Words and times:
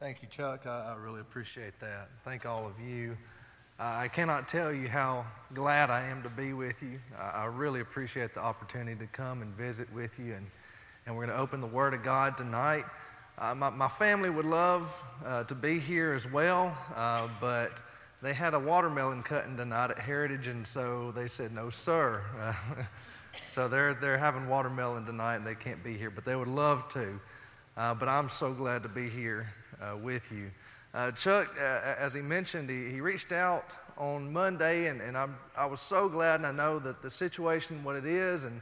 Thank 0.00 0.22
you, 0.22 0.28
Chuck. 0.28 0.66
I, 0.66 0.94
I 0.94 0.96
really 0.96 1.20
appreciate 1.20 1.78
that. 1.80 2.08
Thank 2.24 2.46
all 2.46 2.66
of 2.66 2.80
you. 2.80 3.18
Uh, 3.78 3.82
I 3.82 4.08
cannot 4.08 4.48
tell 4.48 4.72
you 4.72 4.88
how 4.88 5.26
glad 5.52 5.90
I 5.90 6.06
am 6.06 6.22
to 6.22 6.30
be 6.30 6.54
with 6.54 6.82
you. 6.82 6.98
I, 7.18 7.44
really 7.44 7.80
appreciate 7.80 8.32
the 8.32 8.40
opportunity 8.40 8.98
to 8.98 9.06
come 9.08 9.42
and 9.42 9.54
visit 9.54 9.92
with 9.92 10.18
you. 10.18 10.32
And, 10.32 10.46
and 11.04 11.14
we're 11.14 11.26
going 11.26 11.36
to 11.36 11.42
open 11.42 11.60
the 11.60 11.66
Word 11.66 11.92
of 11.92 12.02
God 12.02 12.38
tonight. 12.38 12.86
Uh, 13.36 13.54
my, 13.54 13.68
my, 13.68 13.88
family 13.88 14.30
would 14.30 14.46
love 14.46 15.02
uh, 15.22 15.44
to 15.44 15.54
be 15.54 15.78
here 15.78 16.14
as 16.14 16.26
well, 16.32 16.74
uh, 16.96 17.28
but 17.38 17.82
they 18.22 18.32
had 18.32 18.54
a 18.54 18.58
watermelon 18.58 19.22
cutting 19.22 19.58
tonight 19.58 19.90
at 19.90 19.98
Heritage, 19.98 20.46
and 20.46 20.66
so 20.66 21.10
they 21.10 21.28
said, 21.28 21.52
no, 21.52 21.68
sir. 21.68 22.22
so 23.48 23.68
they're, 23.68 23.92
they're 23.92 24.16
having 24.16 24.48
watermelon 24.48 25.04
tonight, 25.04 25.36
and 25.36 25.46
they 25.46 25.54
can't 25.54 25.84
be 25.84 25.98
here, 25.98 26.08
but 26.08 26.24
they 26.24 26.36
would 26.36 26.48
love 26.48 26.88
to. 26.94 27.20
Uh, 27.76 27.92
but 27.92 28.08
I'm 28.08 28.30
so 28.30 28.54
glad 28.54 28.82
to 28.84 28.88
be 28.88 29.10
here 29.10 29.52
uh, 29.80 29.96
with 29.96 30.30
you. 30.32 30.50
Uh, 30.92 31.10
Chuck, 31.12 31.54
uh, 31.58 31.94
as 31.98 32.14
he 32.14 32.20
mentioned, 32.20 32.68
he, 32.68 32.90
he 32.90 33.00
reached 33.00 33.32
out 33.32 33.74
on 33.96 34.32
Monday, 34.32 34.88
and, 34.88 35.00
and 35.00 35.16
I'm, 35.16 35.36
I 35.56 35.66
was 35.66 35.80
so 35.80 36.08
glad, 36.08 36.40
and 36.40 36.46
I 36.46 36.52
know 36.52 36.78
that 36.78 37.02
the 37.02 37.10
situation, 37.10 37.84
what 37.84 37.96
it 37.96 38.06
is, 38.06 38.44
and 38.44 38.60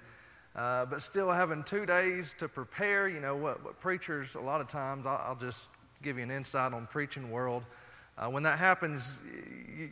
uh, 0.59 0.85
but 0.87 1.01
still 1.01 1.31
having 1.31 1.63
two 1.63 1.87
days 1.87 2.35
to 2.35 2.49
prepare. 2.49 3.09
You 3.09 3.21
know 3.21 3.37
what, 3.37 3.65
what 3.65 3.81
preachers 3.81 4.35
a 4.35 4.41
lot 4.41 4.61
of 4.61 4.67
times. 4.69 5.07
I'll, 5.07 5.23
I'll, 5.25 5.37
just 5.37 5.71
give 6.03 6.17
you 6.17 6.25
an 6.25 6.31
insight 6.31 6.73
on 6.73 6.87
preaching 6.87 7.31
world. 7.31 7.63
Uh, 8.17 8.27
when 8.27 8.43
that 8.43 8.59
happens, 8.59 9.21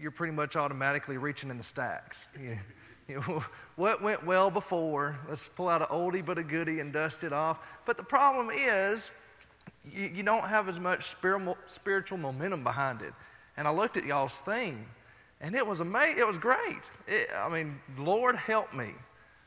you're 0.01 0.11
pretty 0.11 0.33
much 0.33 0.57
automatically 0.57 1.19
reaching 1.19 1.51
in 1.51 1.59
the 1.59 1.65
stacks. 1.65 2.27
You, 3.09 3.21
know, 3.21 3.45
what 3.77 4.03
went 4.03 4.27
well 4.27 4.51
before? 4.51 5.17
Let's 5.29 5.47
pull 5.47 5.69
out 5.69 5.81
an 5.81 5.87
oldie 5.97 6.27
but 6.27 6.39
a 6.39 6.43
goodie 6.43 6.81
and 6.81 6.93
dust 6.93 7.23
it 7.23 7.33
off. 7.33 7.81
But 7.87 7.97
the 7.97 8.03
problem 8.03 8.51
is 8.53 9.13
you, 9.93 10.11
you 10.17 10.23
don't 10.23 10.49
have 10.49 10.69
as 10.69 10.79
much 10.79 11.15
spiritual 11.67 12.19
momentum 12.19 12.65
behind 12.65 13.03
it. 13.03 13.13
And 13.57 13.67
I 13.67 13.71
looked 13.71 13.97
at 13.97 14.05
y'all's 14.05 14.41
theme, 14.41 14.87
and 15.41 15.55
it 15.55 15.67
was 15.67 15.81
amazing. 15.81 16.19
It 16.19 16.27
was 16.27 16.39
great. 16.39 16.91
It, 17.07 17.29
I 17.37 17.49
mean, 17.49 17.81
Lord 17.99 18.37
help 18.37 18.75
me. 18.75 18.93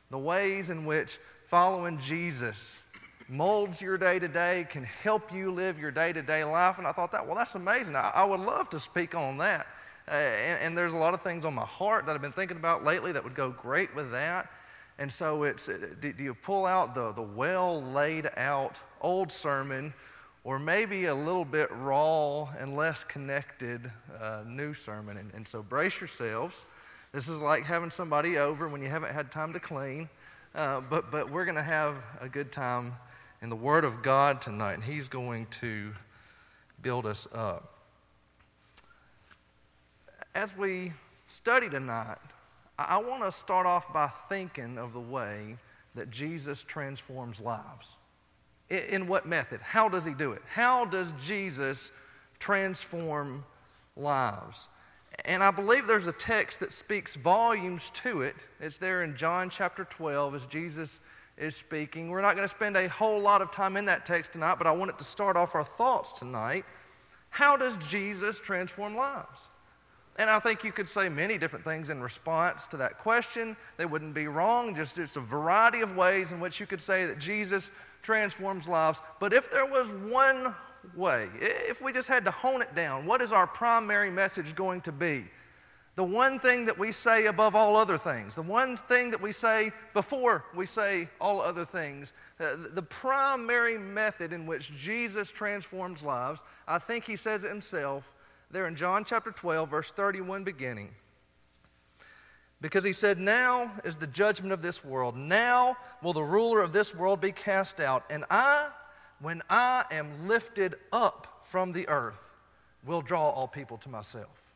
The 0.09 0.17
ways 0.17 0.69
in 0.69 0.85
which 0.85 1.17
following 1.45 1.99
Jesus 1.99 2.83
molds 3.29 3.81
your 3.81 3.97
day 3.97 4.17
to 4.17 4.27
day, 4.27 4.65
can 4.69 4.83
help 4.83 5.31
you 5.31 5.51
live 5.51 5.79
your 5.79 5.91
day 5.91 6.11
to 6.11 6.21
day 6.21 6.43
life. 6.43 6.79
And 6.79 6.87
I 6.87 6.91
thought 6.91 7.11
that, 7.11 7.25
well, 7.25 7.35
that's 7.35 7.55
amazing. 7.55 7.95
I, 7.95 8.11
I 8.15 8.23
would 8.23 8.39
love 8.39 8.69
to 8.69 8.79
speak 8.79 9.13
on 9.13 9.37
that. 9.37 9.67
Uh, 10.07 10.13
and, 10.13 10.61
and, 10.63 10.77
there's 10.77 10.93
a 10.93 10.97
lot 10.97 11.13
of 11.13 11.21
things 11.21 11.45
on 11.45 11.53
my 11.53 11.65
heart 11.65 12.07
that 12.07 12.15
I've 12.15 12.21
been 12.21 12.31
thinking 12.31 12.57
about 12.57 12.83
lately 12.83 13.11
that 13.11 13.23
would 13.23 13.35
go 13.35 13.51
great 13.51 13.95
with 13.95 14.11
that. 14.11 14.49
And 14.97 15.11
so 15.11 15.43
it's, 15.43 15.67
do, 15.67 16.11
do 16.11 16.23
you 16.23 16.33
pull 16.33 16.65
out 16.65 16.95
the, 16.95 17.11
the 17.11 17.21
well 17.21 17.83
laid 17.83 18.27
out 18.35 18.81
old 19.01 19.31
sermon 19.31 19.93
or 20.49 20.57
maybe 20.57 21.05
a 21.05 21.13
little 21.13 21.45
bit 21.45 21.69
raw 21.69 22.49
and 22.57 22.75
less 22.75 23.03
connected 23.03 23.91
uh, 24.19 24.41
new 24.47 24.73
sermon. 24.73 25.15
And, 25.15 25.31
and, 25.35 25.47
so 25.47 25.61
brace 25.61 26.01
yourselves. 26.01 26.65
This 27.11 27.29
is 27.29 27.39
like 27.39 27.65
having 27.65 27.91
somebody 27.91 28.39
over 28.39 28.67
when 28.67 28.81
you 28.81 28.87
haven't 28.87 29.13
had 29.13 29.31
time 29.31 29.53
to 29.53 29.59
clean. 29.59 30.09
Uh, 30.55 30.81
but, 30.81 31.11
but 31.11 31.29
we're 31.29 31.45
going 31.45 31.53
to 31.53 31.61
have 31.61 31.97
a 32.19 32.27
good 32.27 32.51
time 32.51 32.93
in 33.43 33.51
the 33.51 33.55
Word 33.55 33.83
of 33.83 34.01
God 34.01 34.41
tonight, 34.41 34.73
and 34.73 34.83
He's 34.83 35.07
going 35.07 35.45
to 35.61 35.91
build 36.81 37.05
us 37.05 37.27
up. 37.31 37.75
As 40.33 40.57
we 40.57 40.93
study 41.27 41.69
tonight, 41.69 42.17
I, 42.79 42.95
I 42.95 42.97
want 43.03 43.21
to 43.21 43.31
start 43.31 43.67
off 43.67 43.93
by 43.93 44.07
thinking 44.07 44.79
of 44.79 44.93
the 44.93 44.99
way 44.99 45.57
that 45.93 46.09
Jesus 46.09 46.63
transforms 46.63 47.39
lives. 47.39 47.97
In 48.69 49.07
what 49.07 49.25
method? 49.25 49.61
How 49.61 49.89
does 49.89 50.05
he 50.05 50.13
do 50.13 50.31
it? 50.31 50.41
How 50.53 50.85
does 50.85 51.11
Jesus 51.13 51.91
transform 52.37 53.43
lives? 53.95 54.69
And 55.25 55.43
I 55.43 55.51
believe 55.51 55.87
there's 55.87 56.07
a 56.07 56.13
text 56.13 56.59
that 56.59 56.71
speaks 56.71 57.15
volumes 57.15 57.89
to 57.91 58.21
it. 58.21 58.35
It's 58.59 58.77
there 58.77 59.03
in 59.03 59.15
John 59.15 59.49
chapter 59.49 59.83
12 59.83 60.35
as 60.35 60.45
Jesus 60.45 60.99
is 61.37 61.55
speaking. 61.55 62.09
We're 62.09 62.21
not 62.21 62.35
going 62.35 62.47
to 62.47 62.53
spend 62.53 62.77
a 62.77 62.87
whole 62.89 63.21
lot 63.21 63.41
of 63.41 63.51
time 63.51 63.75
in 63.75 63.85
that 63.85 64.05
text 64.05 64.33
tonight, 64.33 64.55
but 64.57 64.67
I 64.67 64.71
want 64.71 64.91
it 64.91 64.97
to 64.99 65.03
start 65.03 65.35
off 65.35 65.55
our 65.55 65.63
thoughts 65.63 66.13
tonight. 66.13 66.65
How 67.29 67.57
does 67.57 67.77
Jesus 67.89 68.39
transform 68.39 68.95
lives? 68.95 69.49
And 70.17 70.29
I 70.29 70.39
think 70.39 70.65
you 70.65 70.73
could 70.73 70.89
say 70.89 71.07
many 71.07 71.37
different 71.37 71.63
things 71.63 71.89
in 71.89 72.01
response 72.01 72.65
to 72.67 72.77
that 72.77 72.97
question. 72.97 73.55
They 73.77 73.85
wouldn't 73.85 74.13
be 74.13 74.27
wrong, 74.27 74.75
just, 74.75 74.97
just 74.97 75.15
a 75.15 75.21
variety 75.21 75.79
of 75.79 75.95
ways 75.95 76.33
in 76.33 76.41
which 76.41 76.59
you 76.59 76.65
could 76.65 76.81
say 76.81 77.05
that 77.05 77.19
Jesus 77.19 77.71
transforms 78.01 78.67
lives. 78.67 79.01
But 79.19 79.33
if 79.33 79.51
there 79.51 79.65
was 79.65 79.89
one 80.11 80.55
way, 80.95 81.27
if 81.41 81.81
we 81.81 81.91
just 81.91 82.07
had 82.07 82.25
to 82.25 82.31
hone 82.31 82.61
it 82.61 82.75
down, 82.75 83.05
what 83.05 83.21
is 83.21 83.31
our 83.31 83.47
primary 83.47 84.09
message 84.11 84.55
going 84.55 84.81
to 84.81 84.91
be? 84.91 85.25
The 85.95 86.03
one 86.05 86.39
thing 86.39 86.65
that 86.65 86.77
we 86.77 86.93
say 86.93 87.25
above 87.25 87.55
all 87.55 87.75
other 87.75 87.97
things, 87.97 88.35
the 88.35 88.41
one 88.41 88.77
thing 88.77 89.11
that 89.11 89.21
we 89.21 89.33
say 89.33 89.71
before 89.93 90.45
we 90.55 90.65
say 90.65 91.09
all 91.19 91.41
other 91.41 91.65
things, 91.65 92.13
uh, 92.39 92.55
the 92.73 92.81
primary 92.81 93.77
method 93.77 94.31
in 94.31 94.45
which 94.45 94.73
Jesus 94.77 95.29
transforms 95.29 96.01
lives, 96.01 96.41
I 96.67 96.79
think 96.79 97.03
he 97.03 97.17
says 97.17 97.43
it 97.43 97.49
himself 97.49 98.13
there 98.49 98.67
in 98.67 98.75
John 98.75 99.03
chapter 99.03 99.31
12, 99.31 99.69
verse 99.69 99.91
31 99.91 100.43
beginning. 100.43 100.89
Because 102.61 102.83
he 102.83 102.93
said, 102.93 103.17
Now 103.17 103.71
is 103.83 103.95
the 103.95 104.07
judgment 104.07 104.51
of 104.51 104.61
this 104.61 104.83
world. 104.83 105.15
Now 105.15 105.77
will 106.01 106.13
the 106.13 106.23
ruler 106.23 106.61
of 106.61 106.73
this 106.73 106.93
world 106.93 107.21
be 107.21 107.31
cast 107.31 107.79
out. 107.79 108.03
And 108.09 108.25
I, 108.29 108.69
when 109.21 109.41
I 109.49 109.85
am 109.91 110.27
lifted 110.27 110.75
up 110.91 111.39
from 111.43 111.71
the 111.71 111.87
earth, 111.87 112.33
will 112.85 113.01
draw 113.01 113.29
all 113.29 113.47
people 113.47 113.77
to 113.77 113.89
myself. 113.89 114.53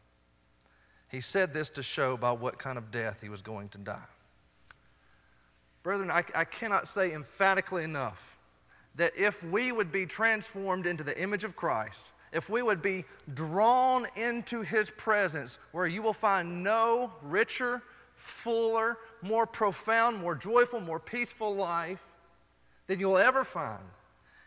He 1.10 1.22
said 1.22 1.54
this 1.54 1.70
to 1.72 1.84
show 1.84 2.18
by 2.18 2.32
what 2.32 2.58
kind 2.58 2.78
of 2.78 2.92
death 2.92 3.22
he 3.22 3.30
was 3.30 3.42
going 3.42 3.70
to 3.70 3.78
die. 3.78 4.08
Brethren, 5.84 6.10
I, 6.10 6.24
I 6.34 6.46
cannot 6.46 6.88
say 6.88 7.14
emphatically 7.14 7.84
enough 7.84 8.38
that 8.96 9.12
if 9.18 9.44
we 9.44 9.72
would 9.72 9.92
be 9.92 10.06
transformed 10.06 10.86
into 10.86 11.04
the 11.04 11.20
image 11.22 11.44
of 11.44 11.56
Christ, 11.56 12.12
if 12.32 12.50
we 12.50 12.62
would 12.62 12.82
be 12.82 13.06
drawn 13.34 14.06
into 14.16 14.62
his 14.62 14.90
presence, 14.90 15.60
where 15.72 15.86
you 15.86 16.02
will 16.02 16.14
find 16.14 16.64
no 16.64 17.12
richer, 17.22 17.84
fuller, 18.16 18.98
more 19.22 19.46
profound, 19.46 20.18
more 20.18 20.36
joyful, 20.36 20.80
more 20.80 21.00
peaceful 21.00 21.56
life 21.56 22.06
than 22.88 23.00
you'll 23.00 23.18
ever 23.18 23.44
find. 23.44 23.84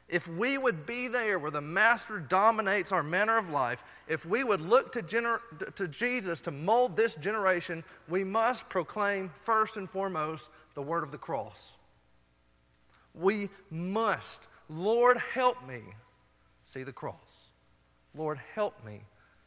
If 0.09 0.29
we 0.29 0.57
would 0.57 0.87
be 0.87 1.09
there 1.09 1.39
where 1.39 1.51
the 1.51 1.61
Master 1.61 2.21
dominates 2.21 2.93
our 2.93 3.03
manner 3.03 3.39
of 3.39 3.51
life, 3.51 3.83
if 4.07 4.25
we 4.25 4.45
would 4.45 4.61
look 4.61 4.93
to, 4.93 5.03
gener- 5.03 5.41
to 5.75 5.89
Jesus 5.89 6.41
to 6.43 6.53
mold 6.53 6.97
this 6.97 7.17
generation, 7.17 7.83
we 8.09 8.23
must 8.23 8.69
proclaim 8.69 9.31
first 9.35 9.77
and 9.77 9.91
foremost 9.91 10.51
the 10.75 10.83
word 10.83 11.03
of 11.03 11.11
the 11.11 11.19
cross. 11.19 11.77
We 13.15 13.49
must, 13.71 14.47
Lord, 14.69 15.17
help 15.35 15.67
me 15.67 15.81
see 16.63 16.83
the 16.83 16.93
cross. 16.93 17.51
Lord, 18.15 18.39
help 18.55 18.85
me 18.85 19.01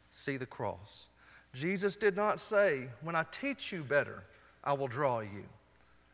see 0.09 0.37
the 0.37 0.45
cross. 0.45 1.08
Jesus 1.53 1.95
did 1.95 2.15
not 2.15 2.39
say, 2.39 2.89
When 3.01 3.15
I 3.15 3.25
teach 3.31 3.71
you 3.71 3.83
better, 3.83 4.23
I 4.63 4.73
will 4.73 4.87
draw 4.87 5.19
you. 5.19 5.45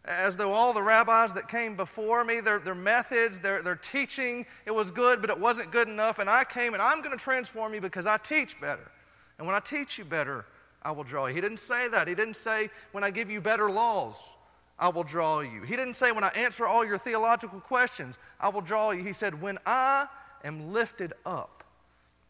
As 0.05 0.37
though 0.37 0.53
all 0.53 0.73
the 0.73 0.83
rabbis 0.83 1.33
that 1.33 1.47
came 1.47 1.75
before 1.75 2.23
me, 2.23 2.39
their, 2.39 2.59
their 2.59 2.75
methods, 2.75 3.39
their, 3.39 3.63
their 3.63 3.75
teaching, 3.75 4.45
it 4.65 4.73
was 4.73 4.91
good, 4.91 5.19
but 5.19 5.31
it 5.31 5.39
wasn't 5.39 5.71
good 5.71 5.89
enough. 5.89 6.19
And 6.19 6.29
I 6.29 6.43
came 6.43 6.73
and 6.73 6.81
I'm 6.81 7.01
going 7.01 7.17
to 7.17 7.23
transform 7.23 7.73
you 7.73 7.81
because 7.81 8.05
I 8.05 8.17
teach 8.17 8.59
better. 8.61 8.91
And 9.37 9.47
when 9.47 9.55
I 9.55 9.59
teach 9.59 9.97
you 9.97 10.05
better, 10.05 10.45
I 10.83 10.91
will 10.91 11.03
draw 11.03 11.25
you. 11.25 11.33
He 11.33 11.41
didn't 11.41 11.57
say 11.57 11.87
that. 11.87 12.07
He 12.07 12.13
didn't 12.13 12.35
say, 12.35 12.69
When 12.91 13.03
I 13.03 13.09
give 13.09 13.29
you 13.31 13.41
better 13.41 13.69
laws, 13.69 14.15
I 14.77 14.89
will 14.89 15.03
draw 15.03 15.39
you. 15.39 15.63
He 15.63 15.75
didn't 15.75 15.95
say, 15.95 16.11
When 16.11 16.23
I 16.23 16.29
answer 16.29 16.67
all 16.67 16.85
your 16.85 16.99
theological 16.99 17.59
questions, 17.59 18.17
I 18.39 18.49
will 18.49 18.61
draw 18.61 18.91
you. 18.91 19.03
He 19.03 19.13
said, 19.13 19.41
When 19.41 19.57
I 19.65 20.07
am 20.43 20.71
lifted 20.71 21.13
up, 21.25 21.63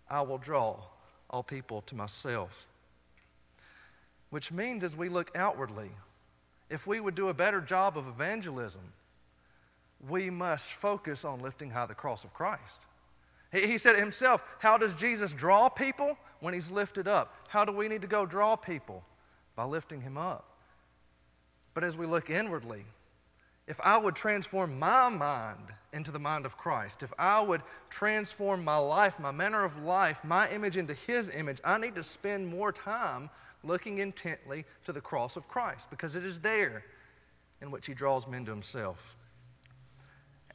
I 0.09 0.21
will 0.21 0.37
draw 0.37 0.77
all 1.29 1.43
people 1.43 1.81
to 1.81 1.95
myself. 1.95 2.67
Which 4.35 4.51
means 4.51 4.83
as 4.83 4.97
we 4.97 5.07
look 5.07 5.31
outwardly, 5.33 5.91
if 6.69 6.85
we 6.85 6.99
would 6.99 7.15
do 7.15 7.29
a 7.29 7.33
better 7.33 7.61
job 7.61 7.97
of 7.97 8.05
evangelism, 8.05 8.81
we 10.09 10.29
must 10.29 10.73
focus 10.73 11.23
on 11.23 11.39
lifting 11.39 11.69
high 11.69 11.85
the 11.85 11.95
cross 11.95 12.25
of 12.25 12.33
Christ. 12.33 12.81
He 13.53 13.77
said 13.77 13.95
himself, 13.95 14.43
How 14.59 14.77
does 14.77 14.93
Jesus 14.93 15.33
draw 15.33 15.69
people? 15.69 16.17
When 16.41 16.53
he's 16.53 16.69
lifted 16.69 17.07
up. 17.07 17.33
How 17.47 17.63
do 17.63 17.71
we 17.71 17.87
need 17.87 18.01
to 18.01 18.09
go 18.09 18.25
draw 18.25 18.57
people? 18.57 19.05
By 19.55 19.63
lifting 19.63 20.01
him 20.01 20.17
up. 20.17 20.57
But 21.73 21.85
as 21.85 21.97
we 21.97 22.05
look 22.05 22.29
inwardly, 22.29 22.83
if 23.67 23.79
I 23.79 23.97
would 23.97 24.17
transform 24.17 24.77
my 24.77 25.07
mind 25.07 25.69
into 25.93 26.11
the 26.11 26.19
mind 26.19 26.45
of 26.45 26.57
Christ, 26.57 27.03
if 27.03 27.13
I 27.17 27.39
would 27.41 27.61
transform 27.89 28.65
my 28.65 28.75
life, 28.75 29.17
my 29.17 29.31
manner 29.31 29.63
of 29.63 29.81
life, 29.81 30.25
my 30.25 30.49
image 30.49 30.75
into 30.75 30.93
his 30.93 31.33
image, 31.33 31.61
I 31.63 31.77
need 31.77 31.95
to 31.95 32.03
spend 32.03 32.49
more 32.49 32.73
time 32.73 33.29
looking 33.65 33.99
intently 33.99 34.65
to 34.83 34.93
the 34.93 35.01
cross 35.01 35.35
of 35.35 35.47
Christ 35.47 35.89
because 35.89 36.15
it 36.15 36.23
is 36.23 36.39
there 36.39 36.85
in 37.61 37.71
which 37.71 37.87
he 37.87 37.93
draws 37.93 38.27
men 38.27 38.45
to 38.45 38.51
himself. 38.51 39.17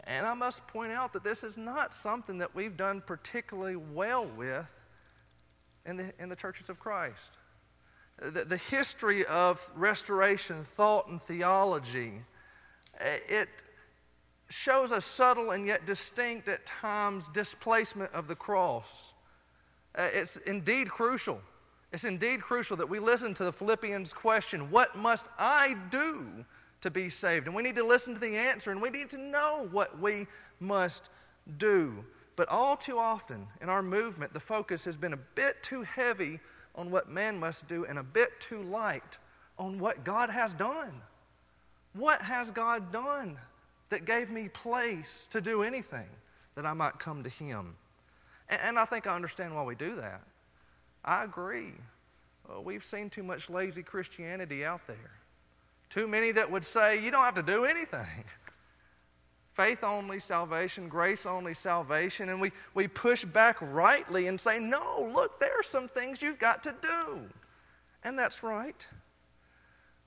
And 0.05 0.27
I 0.27 0.35
must 0.35 0.67
point 0.67 0.93
out 0.93 1.13
that 1.13 1.25
this 1.25 1.45
is 1.45 1.59
not 1.59 1.93
something 1.95 2.39
that 2.39 2.55
we've 2.55 2.77
done 2.77 3.03
particularly 3.05 3.77
well 3.77 4.27
with 4.27 4.81
in 5.87 5.97
the, 5.97 6.13
in 6.19 6.29
the 6.29 6.37
churches 6.37 6.69
of 6.69 6.79
Christ. 6.79 7.37
The, 8.19 8.45
the 8.45 8.57
history 8.57 9.25
of 9.27 9.71
restoration, 9.75 10.63
thought, 10.63 11.09
and 11.09 11.21
theology, 11.21 12.13
it 13.01 13.49
shows 14.49 14.93
a 14.93 15.01
subtle 15.01 15.51
and 15.51 15.67
yet 15.67 15.87
distinct 15.87 16.49
at 16.49 16.67
times 16.67 17.29
displacement 17.29 18.13
of 18.13 18.27
the 18.27 18.35
cross. 18.35 19.15
Uh, 19.95 20.09
it's 20.13 20.37
indeed 20.39 20.91
crucial. 20.91 21.41
It's 21.93 22.05
indeed 22.05 22.41
crucial 22.41 22.77
that 22.77 22.89
we 22.89 22.99
listen 23.01 23.35
to 23.35 23.45
the 23.45 23.53
Philippians 23.53 24.13
question, 24.13 24.71
What 24.71 24.97
must 24.97 25.29
I 25.39 25.75
do 25.91 26.45
to 26.83 26.91
be 26.91 27.09
saved? 27.09 27.47
And 27.47 27.55
we 27.55 27.63
need 27.63 27.77
to 27.77 27.87
listen 27.87 28.15
to 28.15 28.21
the 28.21 28.37
answer 28.37 28.71
and 28.71 28.81
we 28.81 28.91
need 28.91 29.11
to 29.11 29.19
know 29.19 29.69
what 29.73 29.99
we 29.99 30.27
must 30.61 31.11
do. 31.59 32.05
But 32.37 32.49
all 32.49 32.77
too 32.77 32.97
often 32.97 33.49
in 33.61 33.69
our 33.69 33.83
movement, 33.83 34.33
the 34.33 34.41
focus 34.41 34.85
has 34.85 34.97
been 34.97 35.13
a 35.13 35.19
bit 35.35 35.63
too 35.63 35.83
heavy 35.83 36.39
on 36.75 36.91
what 36.91 37.09
man 37.09 37.39
must 37.39 37.69
do 37.69 37.85
and 37.85 37.99
a 37.99 38.03
bit 38.03 38.41
too 38.41 38.63
light 38.63 39.19
on 39.59 39.79
what 39.79 40.05
God 40.05 40.31
has 40.31 40.55
done. 40.55 41.03
What 41.93 42.23
has 42.23 42.51
God 42.51 42.93
done 42.93 43.37
that 43.89 44.05
gave 44.05 44.31
me 44.31 44.49
place 44.49 45.27
to 45.31 45.41
do 45.41 45.63
anything 45.63 46.07
that 46.55 46.65
I 46.65 46.73
might 46.73 46.99
come 46.99 47.25
to 47.25 47.29
Him? 47.29 47.75
And, 48.49 48.79
I 48.79 48.85
think 48.85 49.07
I 49.07 49.15
understand 49.15 49.55
why 49.55 49.63
we 49.63 49.75
do 49.75 49.97
that. 49.97 50.23
I 51.05 51.25
agree. 51.25 51.73
Uh, 52.49 52.61
we've 52.61 52.85
seen 52.85 53.11
too 53.11 53.23
much 53.23 53.49
lazy 53.49 53.83
Christianity 53.83 54.65
out 54.65 54.87
there. 54.87 55.13
Too 55.89 56.07
many 56.07 56.31
that 56.33 56.51
would 56.51 56.65
say, 56.65 57.03
you 57.03 57.11
don't 57.11 57.25
have 57.25 57.35
to 57.35 57.43
do 57.43 57.65
anything. 57.65 58.25
Faith 59.53 59.83
only 59.83 60.21
salvation, 60.21 60.89
grace 60.89 61.27
only 61.27 61.55
salvation. 61.55 62.29
And 62.29 62.41
we, 62.41 62.53
we 62.75 62.87
push 62.87 63.25
back 63.25 63.57
rightly 63.61 64.29
and 64.29 64.41
say, 64.41 64.61
no, 64.61 65.11
look, 65.13 65.41
there 65.41 65.59
are 65.59 65.65
some 65.65 65.89
things 65.89 66.23
you've 66.23 66.39
got 66.39 66.63
to 66.63 66.75
do. 66.81 67.21
And 68.05 68.19
that's 68.19 68.43
right. 68.43 68.87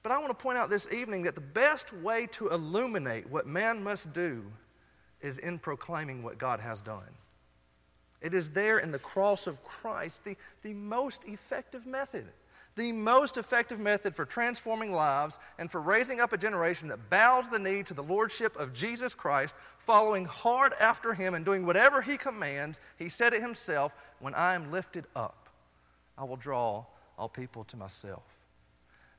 But 0.01 0.12
I 0.12 0.18
want 0.18 0.30
to 0.30 0.42
point 0.42 0.57
out 0.57 0.69
this 0.69 0.92
evening 0.94 1.24
that 1.24 1.36
the 1.36 1.42
best 1.42 1.94
way 1.94 2.28
to 2.31 2.50
illuminate 2.50 3.30
what 3.30 3.46
man 3.46 3.84
must 3.84 4.13
do 4.13 4.44
is 5.22 5.38
in 5.38 5.60
proclaiming 5.60 6.24
what 6.24 6.38
God 6.38 6.60
has 6.60 6.81
done. 6.81 7.10
It 8.24 8.34
is 8.34 8.52
there 8.52 8.80
in 8.80 8.92
the 8.92 9.00
cross 9.00 9.48
of 9.48 9.64
Christ, 9.66 10.24
the, 10.24 10.38
the 10.62 10.74
most 10.74 11.25
effective 11.25 11.86
method. 11.86 12.25
The 12.75 12.94
most 12.94 13.38
effective 13.38 13.80
method 13.80 14.16
for 14.16 14.25
transforming 14.25 14.94
lives 14.94 15.38
and 15.60 15.70
for 15.70 15.80
raising 15.80 16.20
up 16.22 16.34
a 16.34 16.38
generation 16.38 16.88
that 16.88 17.10
bows 17.10 17.50
the 17.50 17.60
knee 17.60 17.84
to 17.84 17.94
the 17.94 18.02
lordship 18.02 18.56
of 18.56 18.74
Jesus 18.74 19.14
Christ, 19.14 19.54
following 19.78 20.25
hard 20.25 20.72
after 20.81 21.14
him 21.14 21.36
and 21.36 21.46
doing 21.46 21.66
whatever 21.66 22.02
he 22.02 22.18
commands. 22.18 22.80
He 22.98 23.10
said 23.10 23.34
it 23.34 23.42
himself 23.42 23.94
When 24.20 24.34
I 24.34 24.56
am 24.56 24.72
lifted 24.72 25.06
up, 25.16 25.50
I 26.18 26.24
will 26.24 26.38
draw 26.38 26.86
all 27.20 27.30
people 27.30 27.66
to 27.66 27.78
myself. 27.78 28.40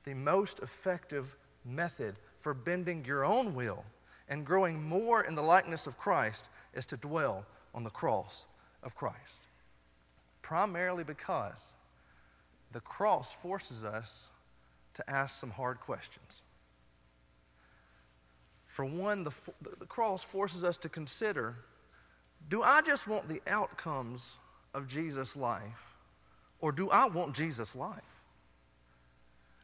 The 0.05 0.15
most 0.15 0.61
effective 0.61 1.37
method 1.65 2.17
for 2.39 2.55
bending 2.55 3.05
your 3.05 3.25
own 3.25 3.55
will 3.55 3.85
and 4.29 4.47
growing 4.47 4.83
more 4.83 5.23
in 5.23 5.35
the 5.35 5.43
likeness 5.43 5.87
of 5.87 5.99
Christ 5.99 6.49
is 6.73 6.87
to 6.87 6.97
dwell 6.97 7.45
on 7.75 7.85
the 7.85 7.91
cross 7.91 8.47
of 8.85 8.95
Christ. 8.95 9.41
Primarily 10.43 11.05
because 11.05 11.73
the 12.73 12.81
cross 12.81 13.33
forces 13.33 13.85
us 13.85 14.29
to 14.95 15.11
ask 15.11 15.41
some 15.41 15.51
hard 15.51 15.81
questions. 15.81 16.43
For 18.67 18.85
one, 18.85 19.25
the, 19.25 19.33
the 19.79 19.87
cross 19.87 20.23
forces 20.23 20.65
us 20.65 20.77
to 20.79 20.89
consider 20.89 21.57
do 22.49 22.63
I 22.63 22.83
just 22.83 23.09
want 23.09 23.29
the 23.29 23.41
outcomes 23.47 24.37
of 24.75 24.87
Jesus' 24.87 25.37
life, 25.37 25.97
or 26.61 26.73
do 26.73 26.91
I 26.91 27.07
want 27.07 27.35
Jesus' 27.35 27.75
life? 27.75 28.03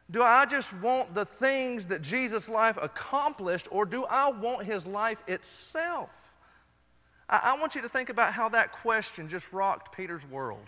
Do 0.09 0.23
I 0.23 0.45
just 0.45 0.73
want 0.81 1.13
the 1.13 1.25
things 1.25 1.87
that 1.87 2.01
Jesus' 2.01 2.49
life 2.49 2.77
accomplished, 2.81 3.67
or 3.71 3.85
do 3.85 4.05
I 4.09 4.31
want 4.31 4.65
his 4.65 4.87
life 4.87 5.21
itself? 5.27 6.30
I, 7.31 7.53
I 7.55 7.59
want 7.59 7.73
you 7.73 7.81
to 7.81 7.89
think 7.89 8.09
about 8.09 8.33
how 8.33 8.49
that 8.49 8.71
question 8.71 9.27
just 9.27 9.51
rocked 9.51 9.95
Peter's 9.95 10.29
world. 10.29 10.67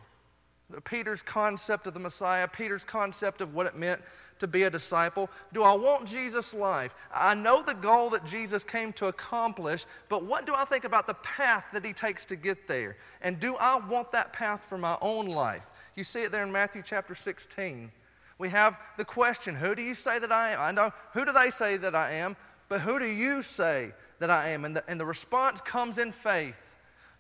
Peter's 0.86 1.22
concept 1.22 1.86
of 1.86 1.94
the 1.94 2.00
Messiah, 2.00 2.48
Peter's 2.48 2.84
concept 2.84 3.42
of 3.42 3.54
what 3.54 3.68
it 3.68 3.76
meant 3.76 4.02
to 4.40 4.48
be 4.48 4.64
a 4.64 4.70
disciple. 4.70 5.30
Do 5.52 5.64
I 5.64 5.74
want 5.74 6.08
Jesus' 6.08 6.54
life? 6.54 6.96
I 7.14 7.36
know 7.36 7.62
the 7.62 7.76
goal 7.76 8.10
that 8.12 8.26
Jesus 8.26 8.64
came 8.64 8.92
to 8.94 9.08
accomplish, 9.08 9.86
but 10.10 10.26
what 10.26 10.46
do 10.46 10.56
I 10.56 10.66
think 10.66 10.84
about 10.84 11.06
the 11.06 11.14
path 11.16 11.66
that 11.74 11.86
he 11.86 11.94
takes 11.94 12.26
to 12.28 12.36
get 12.36 12.68
there? 12.68 12.98
And 13.22 13.40
do 13.40 13.56
I 13.60 13.78
want 13.78 14.12
that 14.14 14.34
path 14.34 14.62
for 14.62 14.78
my 14.78 14.98
own 15.02 15.28
life? 15.28 15.70
You 15.96 16.04
see 16.04 16.24
it 16.24 16.32
there 16.32 16.44
in 16.44 16.52
Matthew 16.52 16.82
chapter 16.84 17.14
16. 17.14 17.92
We 18.40 18.50
have 18.50 18.78
the 18.98 19.06
question 19.06 19.56
Who 19.56 19.76
do 19.76 19.82
you 19.82 19.94
say 19.94 20.20
that 20.20 20.32
I 20.32 20.52
am? 20.52 20.60
I 20.60 20.72
know, 20.72 20.92
who 21.14 21.26
do 21.26 21.32
they 21.32 21.50
say 21.52 21.78
that 21.78 21.96
I 21.96 22.14
am? 22.14 22.36
But 22.74 22.82
who 22.82 22.98
do 22.98 23.06
you 23.06 23.44
say 23.44 23.92
that 24.18 24.32
I 24.32 24.50
am. 24.50 24.66
And 24.66 24.78
the, 24.78 24.84
and 24.90 25.00
the 25.00 25.06
response 25.06 25.62
comes 25.62 26.00
in 26.00 26.12
faith. 26.12 26.76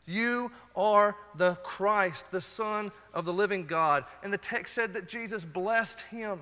You 0.07 0.51
are 0.73 1.15
the 1.35 1.55
Christ, 1.55 2.31
the 2.31 2.41
Son 2.41 2.91
of 3.13 3.25
the 3.25 3.33
living 3.33 3.65
God. 3.65 4.05
And 4.23 4.33
the 4.33 4.37
text 4.39 4.73
said 4.73 4.95
that 4.95 5.07
Jesus 5.07 5.45
blessed 5.45 5.99
him 6.07 6.39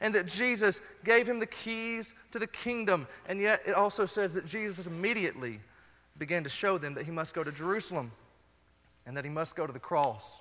and 0.00 0.14
that 0.14 0.26
Jesus 0.26 0.80
gave 1.04 1.28
him 1.28 1.38
the 1.38 1.46
keys 1.46 2.14
to 2.32 2.40
the 2.40 2.46
kingdom. 2.48 3.06
And 3.28 3.40
yet 3.40 3.60
it 3.66 3.74
also 3.74 4.04
says 4.06 4.34
that 4.34 4.46
Jesus 4.46 4.86
immediately 4.86 5.60
began 6.18 6.42
to 6.42 6.50
show 6.50 6.76
them 6.76 6.94
that 6.94 7.04
he 7.04 7.12
must 7.12 7.34
go 7.34 7.44
to 7.44 7.52
Jerusalem 7.52 8.10
and 9.06 9.16
that 9.16 9.24
he 9.24 9.30
must 9.30 9.54
go 9.54 9.64
to 9.66 9.72
the 9.72 9.78
cross. 9.78 10.40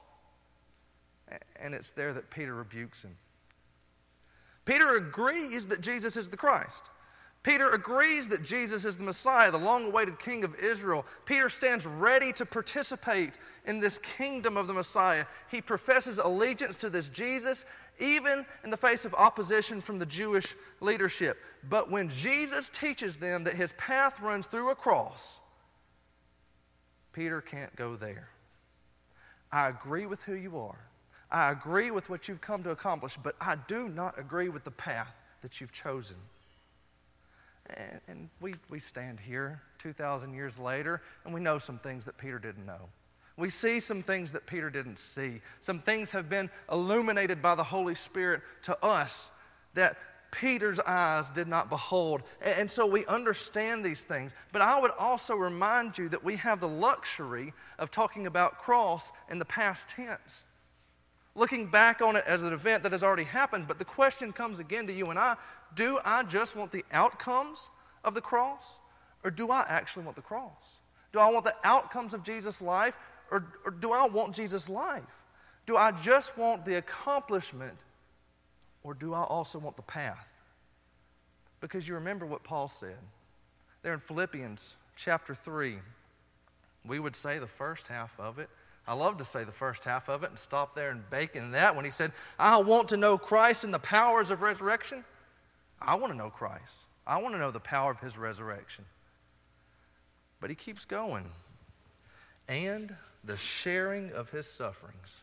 And 1.61 1.75
it's 1.75 1.91
there 1.91 2.13
that 2.13 2.31
Peter 2.31 2.55
rebukes 2.55 3.03
him. 3.03 3.17
Peter 4.63 4.95
agrees 4.95 5.67
that 5.67 5.81
Jesus 5.81 6.15
is 6.15 6.29
the 6.29 6.37
Christ. 6.37 6.89
Peter 7.41 7.71
agrees 7.71 8.27
that 8.27 8.43
Jesus 8.43 8.83
is 8.83 8.97
the 8.97 9.03
Messiah, 9.03 9.49
the 9.49 9.57
long 9.57 9.85
awaited 9.85 10.19
King 10.19 10.43
of 10.43 10.55
Israel. 10.59 11.05
Peter 11.25 11.47
stands 11.47 11.85
ready 11.85 12.33
to 12.33 12.45
participate 12.45 13.37
in 13.65 13.79
this 13.79 13.97
kingdom 13.97 14.57
of 14.57 14.67
the 14.67 14.73
Messiah. 14.73 15.25
He 15.49 15.61
professes 15.61 16.17
allegiance 16.17 16.75
to 16.77 16.89
this 16.89 17.07
Jesus, 17.07 17.65
even 17.97 18.45
in 18.65 18.71
the 18.71 18.77
face 18.77 19.05
of 19.05 19.13
opposition 19.13 19.79
from 19.79 19.99
the 19.99 20.05
Jewish 20.05 20.53
leadership. 20.81 21.37
But 21.69 21.89
when 21.89 22.09
Jesus 22.09 22.67
teaches 22.67 23.17
them 23.17 23.45
that 23.45 23.55
his 23.55 23.71
path 23.73 24.21
runs 24.21 24.45
through 24.47 24.71
a 24.71 24.75
cross, 24.75 25.39
Peter 27.13 27.39
can't 27.39 27.73
go 27.75 27.95
there. 27.95 28.29
I 29.49 29.69
agree 29.69 30.05
with 30.05 30.23
who 30.23 30.35
you 30.35 30.59
are. 30.59 30.79
I 31.31 31.51
agree 31.51 31.89
with 31.89 32.09
what 32.09 32.27
you've 32.27 32.41
come 32.41 32.63
to 32.63 32.71
accomplish, 32.71 33.15
but 33.15 33.35
I 33.39 33.55
do 33.67 33.87
not 33.87 34.19
agree 34.19 34.49
with 34.49 34.65
the 34.65 34.71
path 34.71 35.23
that 35.41 35.61
you've 35.61 35.71
chosen. 35.71 36.17
And, 37.77 38.01
and 38.07 38.29
we, 38.41 38.55
we 38.69 38.79
stand 38.79 39.19
here 39.19 39.61
2,000 39.79 40.33
years 40.33 40.59
later, 40.59 41.01
and 41.25 41.33
we 41.33 41.39
know 41.39 41.57
some 41.57 41.77
things 41.77 42.05
that 42.05 42.17
Peter 42.17 42.39
didn't 42.39 42.65
know. 42.65 42.89
We 43.37 43.49
see 43.49 43.79
some 43.79 44.01
things 44.01 44.33
that 44.33 44.45
Peter 44.45 44.69
didn't 44.69 44.99
see. 44.99 45.41
Some 45.61 45.79
things 45.79 46.11
have 46.11 46.29
been 46.29 46.49
illuminated 46.69 47.41
by 47.41 47.55
the 47.55 47.63
Holy 47.63 47.95
Spirit 47.95 48.41
to 48.63 48.85
us 48.85 49.31
that 49.75 49.95
Peter's 50.31 50.79
eyes 50.81 51.29
did 51.29 51.47
not 51.47 51.69
behold. 51.69 52.23
And 52.41 52.69
so 52.69 52.85
we 52.85 53.05
understand 53.05 53.83
these 53.83 54.03
things. 54.03 54.35
But 54.51 54.61
I 54.61 54.79
would 54.79 54.91
also 54.99 55.35
remind 55.35 55.97
you 55.97 56.09
that 56.09 56.23
we 56.23 56.35
have 56.35 56.59
the 56.59 56.67
luxury 56.67 57.53
of 57.77 57.91
talking 57.91 58.27
about 58.27 58.57
cross 58.57 59.11
in 59.29 59.39
the 59.39 59.45
past 59.45 59.89
tense 59.89 60.43
looking 61.39 61.67
back 61.67 62.01
on 62.01 62.15
it 62.15 62.23
as 62.27 62.43
an 62.43 62.53
event 62.53 62.83
that 62.83 62.91
has 62.91 63.01
already 63.01 63.23
happened. 63.23 63.67
But 63.67 63.79
the 63.79 63.85
question 63.85 64.31
comes 64.33 64.59
again 64.59 64.85
to 64.87 64.93
you 64.93 65.09
and 65.09 65.17
I 65.17 65.35
do 65.75 65.99
I 66.03 66.23
just 66.23 66.55
want 66.55 66.71
the 66.71 66.83
outcomes 66.91 67.69
of 68.03 68.13
the 68.13 68.21
cross, 68.21 68.79
or 69.23 69.31
do 69.31 69.51
I 69.51 69.65
actually 69.67 70.03
want 70.03 70.15
the 70.15 70.21
cross? 70.21 70.79
Do 71.11 71.19
I 71.19 71.29
want 71.31 71.45
the 71.45 71.55
outcomes 71.63 72.13
of 72.13 72.23
Jesus' 72.23 72.61
life, 72.61 72.97
or, 73.31 73.45
or 73.65 73.71
do 73.71 73.91
I 73.91 74.07
want 74.07 74.35
Jesus' 74.35 74.69
life? 74.69 75.03
Do 75.65 75.75
I 75.75 75.91
just 75.91 76.37
want 76.37 76.65
the 76.65 76.75
accomplishment, 76.75 77.77
or 78.83 78.93
do 78.93 79.13
I 79.13 79.23
also 79.23 79.59
want 79.59 79.75
the 79.75 79.83
path? 79.83 80.41
Because 81.61 81.87
you 81.87 81.95
remember 81.95 82.25
what 82.25 82.43
Paul 82.43 82.67
said 82.67 82.97
there 83.81 83.93
in 83.93 83.99
Philippians 83.99 84.77
chapter 84.95 85.35
3. 85.35 85.75
We 86.87 86.99
would 86.99 87.15
say 87.15 87.37
the 87.37 87.47
first 87.47 87.87
half 87.87 88.17
of 88.19 88.39
it 88.39 88.49
I 88.89 88.93
love 88.93 89.17
to 89.17 89.23
say 89.23 89.43
the 89.43 89.51
first 89.51 89.83
half 89.83 90.09
of 90.09 90.23
it 90.23 90.31
and 90.31 90.39
stop 90.39 90.73
there 90.73 90.89
and 90.89 91.07
bake 91.11 91.35
in 91.35 91.51
that 91.51 91.75
when 91.75 91.85
he 91.85 91.91
said, 91.91 92.11
I 92.39 92.57
want 92.57 92.89
to 92.89 92.97
know 92.97 93.19
Christ 93.19 93.63
and 93.63 93.71
the 93.71 93.77
powers 93.77 94.31
of 94.31 94.41
resurrection. 94.41 95.05
I 95.79 95.93
want 95.93 96.11
to 96.11 96.17
know 96.17 96.31
Christ. 96.31 96.79
I 97.05 97.21
want 97.21 97.35
to 97.35 97.39
know 97.39 97.51
the 97.51 97.59
power 97.59 97.91
of 97.91 97.99
his 97.99 98.17
resurrection. 98.17 98.85
But 100.41 100.49
he 100.49 100.55
keeps 100.55 100.85
going. 100.85 101.25
And 102.47 102.95
the 103.23 103.37
sharing 103.37 104.11
of 104.11 104.31
his 104.31 104.47
sufferings 104.47 105.21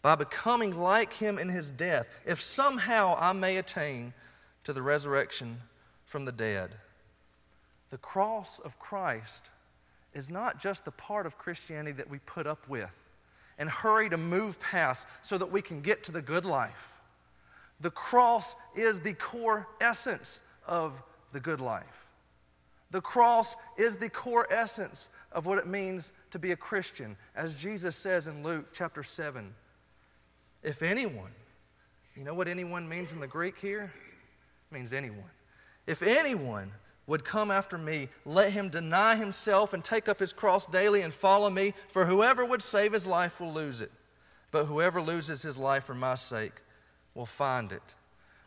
by 0.00 0.14
becoming 0.14 0.78
like 0.78 1.14
him 1.14 1.40
in 1.40 1.48
his 1.48 1.70
death, 1.70 2.08
if 2.24 2.40
somehow 2.40 3.16
I 3.18 3.32
may 3.32 3.56
attain 3.56 4.12
to 4.62 4.72
the 4.72 4.82
resurrection 4.82 5.56
from 6.04 6.24
the 6.24 6.30
dead. 6.30 6.70
The 7.90 7.98
cross 7.98 8.60
of 8.60 8.78
Christ 8.78 9.50
is 10.16 10.30
not 10.30 10.58
just 10.58 10.84
the 10.84 10.90
part 10.90 11.26
of 11.26 11.36
Christianity 11.36 11.92
that 11.92 12.08
we 12.08 12.18
put 12.20 12.46
up 12.46 12.68
with 12.68 13.08
and 13.58 13.68
hurry 13.68 14.08
to 14.08 14.16
move 14.16 14.58
past 14.60 15.06
so 15.22 15.36
that 15.38 15.52
we 15.52 15.60
can 15.62 15.80
get 15.80 16.02
to 16.04 16.12
the 16.12 16.22
good 16.22 16.44
life. 16.44 17.00
The 17.80 17.90
cross 17.90 18.56
is 18.74 19.00
the 19.00 19.12
core 19.12 19.68
essence 19.80 20.40
of 20.66 21.02
the 21.32 21.40
good 21.40 21.60
life. 21.60 22.06
The 22.90 23.00
cross 23.00 23.56
is 23.76 23.96
the 23.96 24.08
core 24.08 24.46
essence 24.50 25.10
of 25.32 25.44
what 25.44 25.58
it 25.58 25.66
means 25.66 26.12
to 26.30 26.38
be 26.38 26.52
a 26.52 26.56
Christian. 26.56 27.16
As 27.34 27.60
Jesus 27.60 27.94
says 27.94 28.26
in 28.26 28.42
Luke 28.42 28.68
chapter 28.72 29.02
7, 29.02 29.54
if 30.62 30.82
anyone, 30.82 31.32
you 32.16 32.24
know 32.24 32.34
what 32.34 32.48
anyone 32.48 32.88
means 32.88 33.12
in 33.12 33.20
the 33.20 33.26
Greek 33.26 33.58
here? 33.58 33.92
It 34.70 34.74
means 34.74 34.92
anyone. 34.94 35.30
If 35.86 36.02
anyone 36.02 36.72
would 37.06 37.24
come 37.24 37.50
after 37.50 37.78
me, 37.78 38.08
let 38.24 38.52
him 38.52 38.68
deny 38.68 39.14
himself 39.14 39.72
and 39.72 39.84
take 39.84 40.08
up 40.08 40.18
his 40.18 40.32
cross 40.32 40.66
daily 40.66 41.02
and 41.02 41.14
follow 41.14 41.50
me. 41.50 41.72
For 41.88 42.06
whoever 42.06 42.44
would 42.44 42.62
save 42.62 42.92
his 42.92 43.06
life 43.06 43.40
will 43.40 43.52
lose 43.52 43.80
it, 43.80 43.92
but 44.50 44.64
whoever 44.64 45.00
loses 45.00 45.42
his 45.42 45.56
life 45.56 45.84
for 45.84 45.94
my 45.94 46.16
sake 46.16 46.62
will 47.14 47.26
find 47.26 47.72
it. 47.72 47.94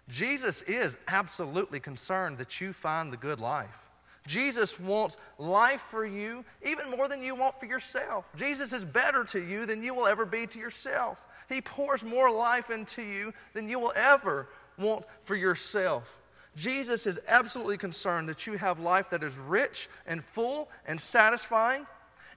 Jesus 0.10 0.62
is 0.64 0.98
absolutely 1.08 1.80
concerned 1.80 2.38
that 2.40 2.60
you 2.60 2.74
find 2.74 3.14
the 3.14 3.18
good 3.18 3.40
life. 3.40 3.90
Jesus 4.28 4.80
wants 4.80 5.18
life 5.38 5.82
for 5.82 6.06
you 6.06 6.44
even 6.64 6.92
more 6.92 7.08
than 7.08 7.24
you 7.24 7.36
want 7.36 7.60
for 7.60 7.66
yourself. 7.66 8.26
Jesus 8.36 8.74
is 8.74 8.86
better 8.86 9.24
to 9.26 9.40
you 9.40 9.66
than 9.66 9.84
you 9.84 9.94
will 9.94 10.06
ever 10.06 10.26
be 10.26 10.46
to 10.48 10.60
yourself. 10.60 11.26
He 11.48 11.62
pours 11.62 12.04
more 12.04 12.32
life 12.32 12.70
into 12.70 13.02
you 13.02 13.34
than 13.54 13.70
you 13.70 13.80
will 13.80 13.94
ever 13.96 14.50
want 14.78 15.06
for 15.24 15.36
yourself. 15.36 16.20
Jesus 16.60 17.08
is 17.08 17.20
absolutely 17.30 17.78
concerned 17.78 18.28
that 18.28 18.46
you 18.46 18.58
have 18.58 18.82
life 18.82 19.10
that 19.12 19.24
is 19.24 19.38
rich 19.38 19.88
and 20.06 20.22
full 20.22 20.70
and 20.86 21.00
satisfying. 21.00 21.88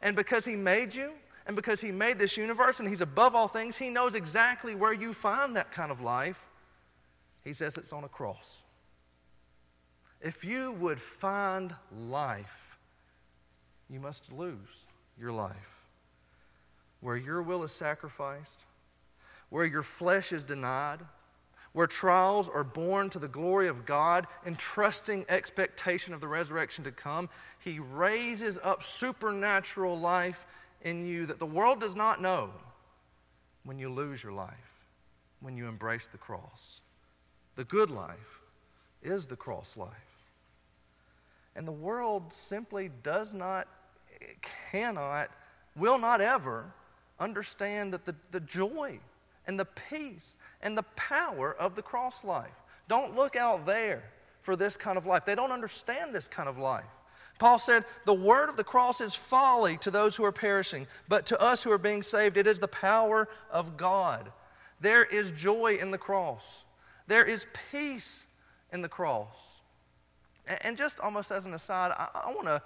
And 0.00 0.14
because 0.14 0.44
He 0.44 0.54
made 0.54 0.94
you, 0.94 1.10
and 1.44 1.56
because 1.56 1.80
He 1.80 1.90
made 1.90 2.20
this 2.20 2.36
universe, 2.36 2.78
and 2.78 2.88
He's 2.88 3.00
above 3.00 3.34
all 3.34 3.48
things, 3.48 3.76
He 3.76 3.90
knows 3.90 4.14
exactly 4.14 4.76
where 4.76 4.92
you 4.92 5.12
find 5.12 5.56
that 5.56 5.72
kind 5.72 5.90
of 5.90 6.00
life. 6.00 6.46
He 7.42 7.52
says 7.52 7.76
it's 7.76 7.92
on 7.92 8.04
a 8.04 8.08
cross. 8.08 8.62
If 10.20 10.44
you 10.44 10.70
would 10.70 11.00
find 11.00 11.74
life, 11.92 12.78
you 13.90 13.98
must 13.98 14.32
lose 14.32 14.86
your 15.18 15.32
life. 15.32 15.84
Where 17.00 17.16
your 17.16 17.42
will 17.42 17.64
is 17.64 17.72
sacrificed, 17.72 18.64
where 19.48 19.64
your 19.64 19.82
flesh 19.82 20.30
is 20.32 20.44
denied, 20.44 21.00
where 21.72 21.86
trials 21.86 22.48
are 22.48 22.64
borne 22.64 23.08
to 23.10 23.18
the 23.18 23.28
glory 23.28 23.68
of 23.68 23.86
God, 23.86 24.26
entrusting 24.46 25.24
expectation 25.28 26.12
of 26.12 26.20
the 26.20 26.28
resurrection 26.28 26.84
to 26.84 26.92
come, 26.92 27.28
He 27.58 27.78
raises 27.78 28.58
up 28.62 28.82
supernatural 28.82 29.98
life 29.98 30.46
in 30.82 31.06
you 31.06 31.26
that 31.26 31.38
the 31.38 31.46
world 31.46 31.80
does 31.80 31.96
not 31.96 32.20
know 32.20 32.50
when 33.64 33.78
you 33.78 33.88
lose 33.88 34.22
your 34.22 34.32
life, 34.32 34.86
when 35.40 35.56
you 35.56 35.68
embrace 35.68 36.08
the 36.08 36.18
cross. 36.18 36.80
The 37.54 37.64
good 37.64 37.90
life 37.90 38.40
is 39.02 39.26
the 39.26 39.36
cross 39.36 39.76
life. 39.76 39.90
And 41.54 41.66
the 41.66 41.72
world 41.72 42.32
simply 42.32 42.90
does 43.02 43.34
not, 43.34 43.68
cannot, 44.70 45.30
will 45.76 45.98
not 45.98 46.20
ever 46.20 46.72
understand 47.20 47.92
that 47.92 48.04
the, 48.04 48.14
the 48.30 48.40
joy 48.40 48.98
and 49.46 49.58
the 49.58 49.64
peace 49.64 50.36
and 50.62 50.76
the 50.76 50.84
power 50.96 51.54
of 51.54 51.74
the 51.74 51.82
cross 51.82 52.24
life. 52.24 52.50
Don't 52.88 53.16
look 53.16 53.36
out 53.36 53.66
there 53.66 54.04
for 54.40 54.56
this 54.56 54.76
kind 54.76 54.98
of 54.98 55.06
life. 55.06 55.24
They 55.24 55.34
don't 55.34 55.52
understand 55.52 56.14
this 56.14 56.28
kind 56.28 56.48
of 56.48 56.58
life. 56.58 56.84
Paul 57.38 57.58
said, 57.58 57.84
The 58.04 58.14
word 58.14 58.50
of 58.50 58.56
the 58.56 58.64
cross 58.64 59.00
is 59.00 59.14
folly 59.14 59.76
to 59.78 59.90
those 59.90 60.16
who 60.16 60.24
are 60.24 60.32
perishing, 60.32 60.86
but 61.08 61.26
to 61.26 61.40
us 61.40 61.62
who 61.62 61.72
are 61.72 61.78
being 61.78 62.02
saved, 62.02 62.36
it 62.36 62.46
is 62.46 62.60
the 62.60 62.68
power 62.68 63.28
of 63.50 63.76
God. 63.76 64.30
There 64.80 65.04
is 65.04 65.30
joy 65.32 65.78
in 65.80 65.90
the 65.90 65.98
cross, 65.98 66.64
there 67.06 67.26
is 67.26 67.46
peace 67.70 68.26
in 68.72 68.82
the 68.82 68.88
cross. 68.88 69.60
And 70.64 70.76
just 70.76 70.98
almost 70.98 71.30
as 71.30 71.46
an 71.46 71.54
aside, 71.54 71.92
I, 71.96 72.32
want 72.34 72.46
to 72.46 72.60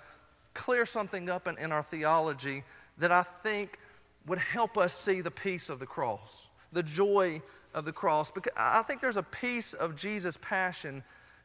clear 0.54 0.86
something 0.86 1.28
up 1.28 1.46
in, 1.46 1.72
our 1.72 1.82
theology 1.82 2.64
that 2.96 3.12
I 3.12 3.22
think 3.22 3.78
would 4.26 4.38
help 4.38 4.78
us 4.78 4.94
see 4.94 5.20
the 5.20 5.30
peace 5.30 5.68
of 5.68 5.78
the 5.78 5.86
cross 5.86 6.48
the 6.72 6.82
joy 6.82 7.40
of 7.74 7.84
the 7.84 7.92
cross. 7.92 8.30
Because 8.30 8.52
I 8.56 8.82
think 8.82 9.00
there's 9.00 9.16
a 9.16 9.22
piece 9.22 9.72
of 9.72 9.96
Jesus' 9.96 10.38
passion 10.40 11.02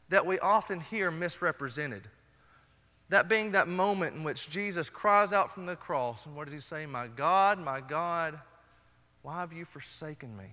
that 0.10 0.26
we 0.26 0.40
often 0.40 0.80
hear 0.80 1.12
misrepresented. 1.12 2.08
That 3.10 3.28
being 3.28 3.52
that 3.52 3.68
moment 3.68 4.16
in 4.16 4.24
which 4.24 4.50
Jesus 4.50 4.90
cries 4.90 5.34
out 5.34 5.52
from 5.52 5.66
the 5.66 5.76
cross, 5.76 6.26
and 6.26 6.36
what 6.36 6.46
does 6.46 6.54
he 6.54 6.60
say? 6.62 6.86
My 6.86 7.08
God, 7.08 7.60
my 7.60 7.82
God, 7.82 8.40
why 9.22 9.42
have 9.42 9.52
you 9.52 9.66
forsaken 9.66 10.36
me? 10.38 10.46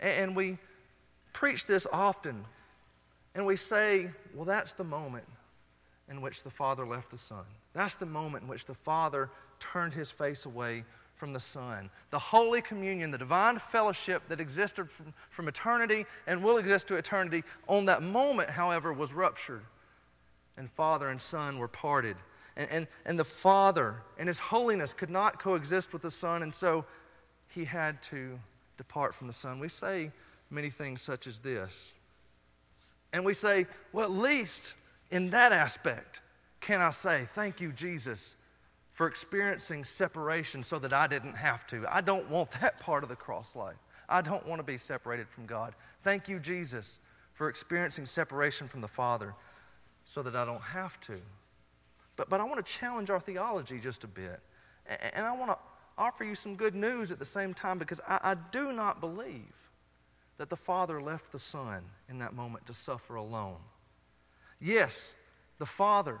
And 0.00 0.34
we 0.34 0.58
preach 1.32 1.66
this 1.66 1.86
often, 1.92 2.44
and 3.34 3.46
we 3.46 3.56
say, 3.56 4.10
well, 4.34 4.44
that's 4.44 4.74
the 4.74 4.84
moment 4.84 5.24
in 6.08 6.20
which 6.20 6.42
the 6.42 6.50
Father 6.50 6.86
left 6.86 7.10
the 7.10 7.18
Son. 7.18 7.44
That's 7.72 7.96
the 7.96 8.06
moment 8.06 8.42
in 8.42 8.48
which 8.48 8.66
the 8.66 8.74
Father 8.74 9.30
turned 9.58 9.92
his 9.92 10.10
face 10.10 10.44
away 10.44 10.84
from 11.14 11.32
the 11.32 11.40
Son. 11.40 11.90
The 12.10 12.18
Holy 12.18 12.60
Communion, 12.60 13.10
the 13.10 13.18
divine 13.18 13.58
fellowship 13.58 14.22
that 14.28 14.40
existed 14.40 14.90
from, 14.90 15.12
from 15.30 15.48
eternity 15.48 16.06
and 16.26 16.42
will 16.42 16.56
exist 16.56 16.88
to 16.88 16.96
eternity, 16.96 17.44
on 17.68 17.84
that 17.86 18.02
moment, 18.02 18.50
however, 18.50 18.92
was 18.92 19.12
ruptured. 19.12 19.62
And 20.56 20.70
Father 20.70 21.08
and 21.08 21.20
Son 21.20 21.58
were 21.58 21.68
parted. 21.68 22.16
And, 22.56 22.70
and, 22.70 22.86
and 23.04 23.18
the 23.18 23.24
Father 23.24 24.02
and 24.18 24.28
His 24.28 24.38
holiness 24.38 24.92
could 24.92 25.10
not 25.10 25.38
coexist 25.38 25.92
with 25.92 26.02
the 26.02 26.10
Son, 26.10 26.42
and 26.42 26.54
so 26.54 26.84
He 27.48 27.64
had 27.64 28.02
to 28.04 28.38
depart 28.76 29.14
from 29.14 29.26
the 29.26 29.32
Son. 29.32 29.58
We 29.58 29.68
say 29.68 30.10
many 30.50 30.70
things 30.70 31.02
such 31.02 31.26
as 31.26 31.38
this. 31.38 31.94
And 33.12 33.24
we 33.24 33.34
say, 33.34 33.66
well, 33.92 34.04
at 34.04 34.10
least 34.10 34.76
in 35.10 35.30
that 35.30 35.52
aspect, 35.52 36.22
can 36.60 36.80
I 36.80 36.90
say, 36.90 37.24
thank 37.26 37.60
you, 37.60 37.72
Jesus, 37.72 38.36
for 38.92 39.06
experiencing 39.06 39.84
separation 39.84 40.62
so 40.62 40.78
that 40.78 40.92
I 40.92 41.06
didn't 41.06 41.36
have 41.36 41.66
to. 41.68 41.84
I 41.90 42.02
don't 42.02 42.30
want 42.30 42.50
that 42.60 42.78
part 42.78 43.02
of 43.02 43.08
the 43.08 43.16
cross 43.16 43.56
life. 43.56 43.78
I 44.08 44.20
don't 44.20 44.46
want 44.46 44.60
to 44.60 44.64
be 44.64 44.76
separated 44.76 45.28
from 45.28 45.46
God. 45.46 45.74
Thank 46.02 46.28
you, 46.28 46.38
Jesus, 46.38 47.00
for 47.32 47.48
experiencing 47.48 48.04
separation 48.04 48.68
from 48.68 48.82
the 48.82 48.88
Father 48.88 49.34
so 50.04 50.22
that 50.22 50.36
I 50.36 50.44
don't 50.44 50.62
have 50.62 51.00
to. 51.02 51.18
But, 52.16 52.28
but 52.28 52.40
I 52.40 52.44
want 52.44 52.64
to 52.64 52.72
challenge 52.72 53.08
our 53.08 53.20
theology 53.20 53.80
just 53.80 54.04
a 54.04 54.08
bit. 54.08 54.40
And, 55.14 55.24
I 55.24 55.32
want 55.36 55.52
to 55.52 55.58
offer 55.96 56.24
you 56.24 56.34
some 56.34 56.56
good 56.56 56.74
news 56.74 57.10
at 57.10 57.18
the 57.18 57.24
same 57.24 57.54
time 57.54 57.78
because 57.78 58.00
I, 58.06 58.18
I 58.22 58.36
do 58.50 58.72
not 58.72 59.00
believe 59.00 59.70
that 60.36 60.50
the 60.50 60.56
Father 60.56 61.00
left 61.00 61.32
the 61.32 61.38
Son 61.38 61.84
in 62.08 62.18
that 62.18 62.34
moment 62.34 62.66
to 62.66 62.74
suffer 62.74 63.14
alone. 63.14 63.60
Yes, 64.60 65.14
the 65.58 65.66
Father 65.66 66.18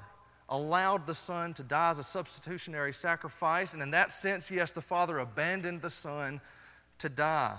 allowed 0.52 1.06
the 1.06 1.14
Son 1.14 1.54
to 1.54 1.62
die 1.62 1.90
as 1.90 1.98
a 1.98 2.04
substitutionary 2.04 2.92
sacrifice. 2.92 3.72
And 3.72 3.82
in 3.82 3.90
that 3.92 4.12
sense, 4.12 4.50
yes, 4.50 4.70
the 4.70 4.82
Father 4.82 5.18
abandoned 5.18 5.80
the 5.80 5.90
Son 5.90 6.42
to 6.98 7.08
die. 7.08 7.56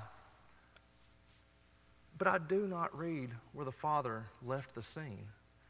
But 2.18 2.28
I 2.28 2.38
do 2.38 2.68
not 2.68 2.98
read 2.98 3.32
where 3.52 3.66
the 3.66 3.72
Father 3.72 4.28
left 4.46 4.76
the 4.76 4.84
scene. 4.84 5.26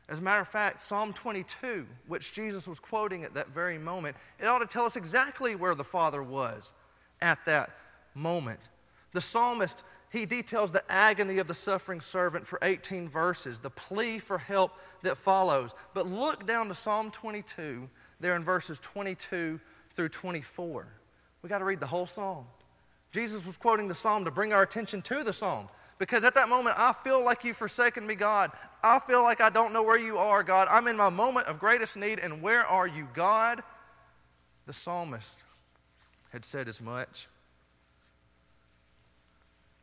As 0.10 0.20
a 0.20 0.22
matter 0.22 0.42
of 0.42 0.50
fact, 0.50 0.82
Psalm 0.82 1.13
22, 1.13 1.88
which 2.08 2.34
Jesus 2.34 2.68
was 2.68 2.77
quoting 2.77 3.24
at 3.24 3.34
that 3.36 3.48
very 3.50 3.77
moment, 3.77 4.18
it 4.38 4.46
ought 4.46 4.60
to 4.60 4.68
tell 4.68 4.84
us 4.84 4.98
exactly 4.98 5.56
where 5.56 5.75
the 5.75 5.84
Father 5.84 6.22
was 6.22 6.74
at 7.22 7.44
that 7.46 7.70
moment. 8.13 8.60
The 9.13 9.22
psalmist 9.22 9.86
he 10.13 10.27
details 10.27 10.72
the 10.72 10.84
agony 10.89 11.39
of 11.39 11.48
the 11.48 11.55
suffering 11.55 12.00
servant 12.00 12.46
for 12.46 12.60
18 12.62 13.10
verses, 13.10 13.60
the 13.60 13.72
plea 13.72 14.20
for 14.20 14.38
help 14.38 14.74
that 15.01 15.17
follows. 15.17 15.74
But 15.96 16.05
look 16.05 16.46
down 16.46 16.67
to 16.67 16.75
Psalm 16.75 17.10
22, 17.10 17.89
there 18.20 18.36
in 18.36 18.43
verses 18.43 18.79
22 18.79 19.60
through 19.89 20.10
24. 20.10 20.88
We 21.41 21.50
got 21.50 21.58
to 21.58 21.65
read 21.65 21.79
the 21.79 21.88
whole 21.88 22.05
psalm. 22.05 22.46
Jesus 23.12 23.43
was 23.48 23.58
quoting 23.58 23.88
the 23.88 23.96
psalm 23.96 24.24
to 24.25 24.32
bring 24.32 24.53
our 24.53 24.62
attention 24.62 25.01
to 25.01 25.24
the 25.24 25.34
psalm. 25.34 25.67
Because 25.98 26.24
at 26.24 26.36
that 26.36 26.48
moment, 26.48 26.75
I 26.77 26.93
feel 26.93 27.25
like 27.25 27.43
you've 27.43 27.58
forsaken 27.58 28.05
me, 28.05 28.13
God. 28.13 28.51
I 28.84 29.00
feel 29.00 29.24
like 29.24 29.41
I 29.41 29.50
don't 29.50 29.74
know 29.74 29.82
where 29.82 29.98
you 29.98 30.20
are, 30.20 30.43
God. 30.43 30.67
I'm 30.70 30.88
in 30.88 30.96
my 30.96 31.10
moment 31.10 31.48
of 31.48 31.60
greatest 31.60 31.98
need, 31.98 32.20
and 32.20 32.39
where 32.39 32.63
are 32.63 32.88
you, 32.88 33.08
God? 33.15 33.63
The 34.67 34.74
psalmist 34.74 35.43
had 36.32 36.46
said 36.46 36.67
as 36.67 36.79
much. 36.79 37.27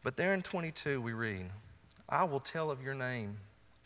But 0.02 0.16
there 0.16 0.32
in 0.32 0.42
22, 0.42 1.00
we 1.00 1.12
read, 1.12 1.46
I 2.08 2.24
will 2.24 2.40
tell 2.40 2.70
of 2.70 2.82
your 2.82 2.94
name 2.94 3.36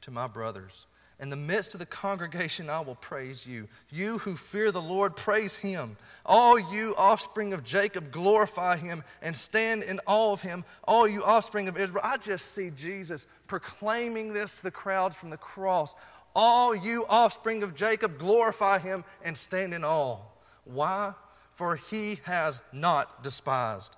to 0.03 0.11
my 0.11 0.27
brothers. 0.27 0.87
In 1.21 1.31
the 1.31 1.37
midst 1.37 1.75
of 1.75 1.81
the 1.81 1.87
congregation, 1.87 2.69
I 2.69 2.81
will 2.81 2.97
praise 2.97 3.47
you. 3.47 3.69
You 3.91 4.19
who 4.19 4.37
fear 4.37 4.73
the 4.73 4.83
Lord, 4.83 5.15
praise 5.17 5.57
him. 5.57 5.97
All 6.27 6.59
you 6.59 6.95
offspring 6.99 7.53
of 7.53 7.63
Jacob, 7.63 8.11
glorify 8.11 8.77
him 8.77 9.05
and 9.23 9.35
stand 9.37 9.85
in 9.85 10.01
awe 10.07 10.33
of 10.33 10.43
him. 10.43 10.65
All 10.85 11.09
you 11.09 11.23
offspring 11.23 11.69
of 11.69 11.79
Israel. 11.79 12.03
I 12.05 12.17
just 12.17 12.53
see 12.53 12.71
Jesus 12.71 13.27
proclaiming 13.47 14.33
this 14.33 14.57
to 14.57 14.65
the 14.65 14.71
crowds 14.73 15.17
from 15.17 15.31
the 15.31 15.37
cross. 15.37 15.95
All 16.35 16.75
you 16.75 17.05
offspring 17.09 17.63
of 17.63 17.77
Jacob, 17.77 18.19
glorify 18.19 18.81
him 18.81 19.05
and 19.23 19.39
stand 19.39 19.73
in 19.73 19.85
awe. 19.85 20.19
Why? 20.65 21.15
For 21.53 21.77
he 21.77 22.19
has 22.25 22.61
not 22.73 23.23
despised 23.23 23.97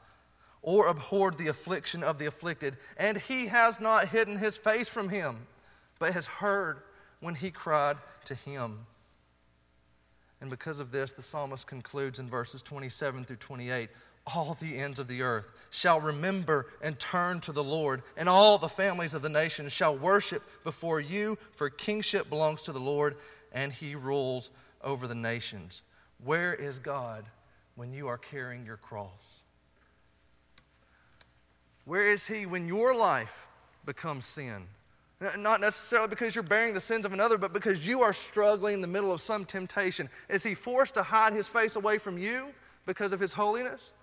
or 0.67 0.89
abhorred 0.89 1.39
the 1.39 1.47
affliction 1.47 2.03
of 2.03 2.19
the 2.19 2.27
afflicted, 2.27 2.77
and 2.99 3.17
he 3.17 3.47
has 3.47 3.81
not 3.81 4.09
hidden 4.09 4.37
his 4.37 4.59
face 4.59 4.89
from 4.89 5.09
him, 5.09 5.37
but 6.01 6.13
has 6.13 6.27
heard 6.27 6.79
when 7.21 7.37
he 7.37 7.53
cried 7.53 7.97
to 8.25 8.35
him. 8.35 8.81
And 10.41 10.51
because 10.51 10.81
of 10.81 10.91
this, 10.91 11.13
the 11.13 11.23
psalmist 11.23 11.69
concludes 11.69 12.19
in 12.19 12.29
verses 12.29 12.63
27 12.63 13.25
through 13.25 13.37
28 13.37 13.89
all 14.35 14.55
the 14.55 14.77
ends 14.77 14.99
of 14.99 15.07
the 15.07 15.23
earth 15.23 15.53
shall 15.71 16.01
remember 16.01 16.67
and 16.83 16.99
turn 16.99 17.39
to 17.43 17.53
the 17.53 17.63
Lord, 17.63 18.03
and 18.17 18.29
all 18.29 18.59
the 18.59 18.69
families 18.69 19.15
of 19.15 19.23
the 19.23 19.29
nations 19.29 19.73
shall 19.73 19.97
worship 19.97 20.43
before 20.65 20.99
you, 20.99 21.39
for 21.53 21.71
kingship 21.71 22.29
belongs 22.29 22.63
to 22.63 22.73
the 22.73 22.81
Lord, 22.81 23.15
and 23.53 23.73
he 23.73 23.95
rules 23.95 24.51
over 24.83 25.07
the 25.07 25.15
nations. 25.15 25.83
Where 26.25 26.53
is 26.53 26.81
God 26.81 27.25
when 27.77 27.93
you 27.93 28.09
are 28.09 28.19
carrying 28.19 28.67
your 28.67 28.79
cross? 28.79 29.45
Where 31.87 32.13
is 32.13 32.27
he 32.27 32.45
when 32.45 32.69
your 32.69 32.95
life 32.95 33.49
becomes 33.87 34.27
sin? 34.27 34.67
Not 35.39 35.63
necessarily 35.63 36.09
because 36.09 36.35
you're 36.35 36.43
bearing 36.43 36.75
the 36.75 36.81
sins 36.81 37.07
of 37.07 37.15
another, 37.15 37.39
but 37.39 37.55
because 37.55 37.89
you 37.89 38.03
are 38.03 38.13
struggling 38.13 38.75
in 38.75 38.81
the 38.83 38.87
middle 38.87 39.13
of 39.13 39.23
some 39.23 39.47
temptation. 39.47 40.11
Is 40.29 40.43
he 40.43 40.55
forced 40.55 40.95
to 40.95 41.03
hide 41.03 41.33
his 41.33 41.49
face 41.49 41.77
away 41.77 41.97
from 41.97 42.19
you 42.19 42.49
because 42.85 43.13
of 43.13 43.21
his 43.21 43.33
holiness? 43.33 43.95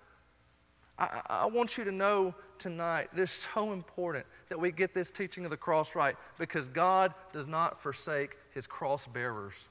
I, 0.98 1.20
I, 1.28 1.46
want 1.46 1.76
you 1.76 1.84
to 1.84 1.92
know 1.92 2.34
tonight 2.58 3.10
it 3.12 3.20
is 3.20 3.30
so 3.30 3.72
important 3.72 4.26
that 4.48 4.58
we 4.58 4.72
get 4.72 4.94
this 4.94 5.10
teaching 5.10 5.44
of 5.44 5.50
the 5.50 5.56
cross 5.56 5.94
right 5.94 6.16
because 6.38 6.68
God 6.68 7.12
does 7.32 7.48
not 7.48 7.82
forsake 7.82 8.36
his 8.52 8.66
cross 8.66 9.06
bearers. 9.06 9.68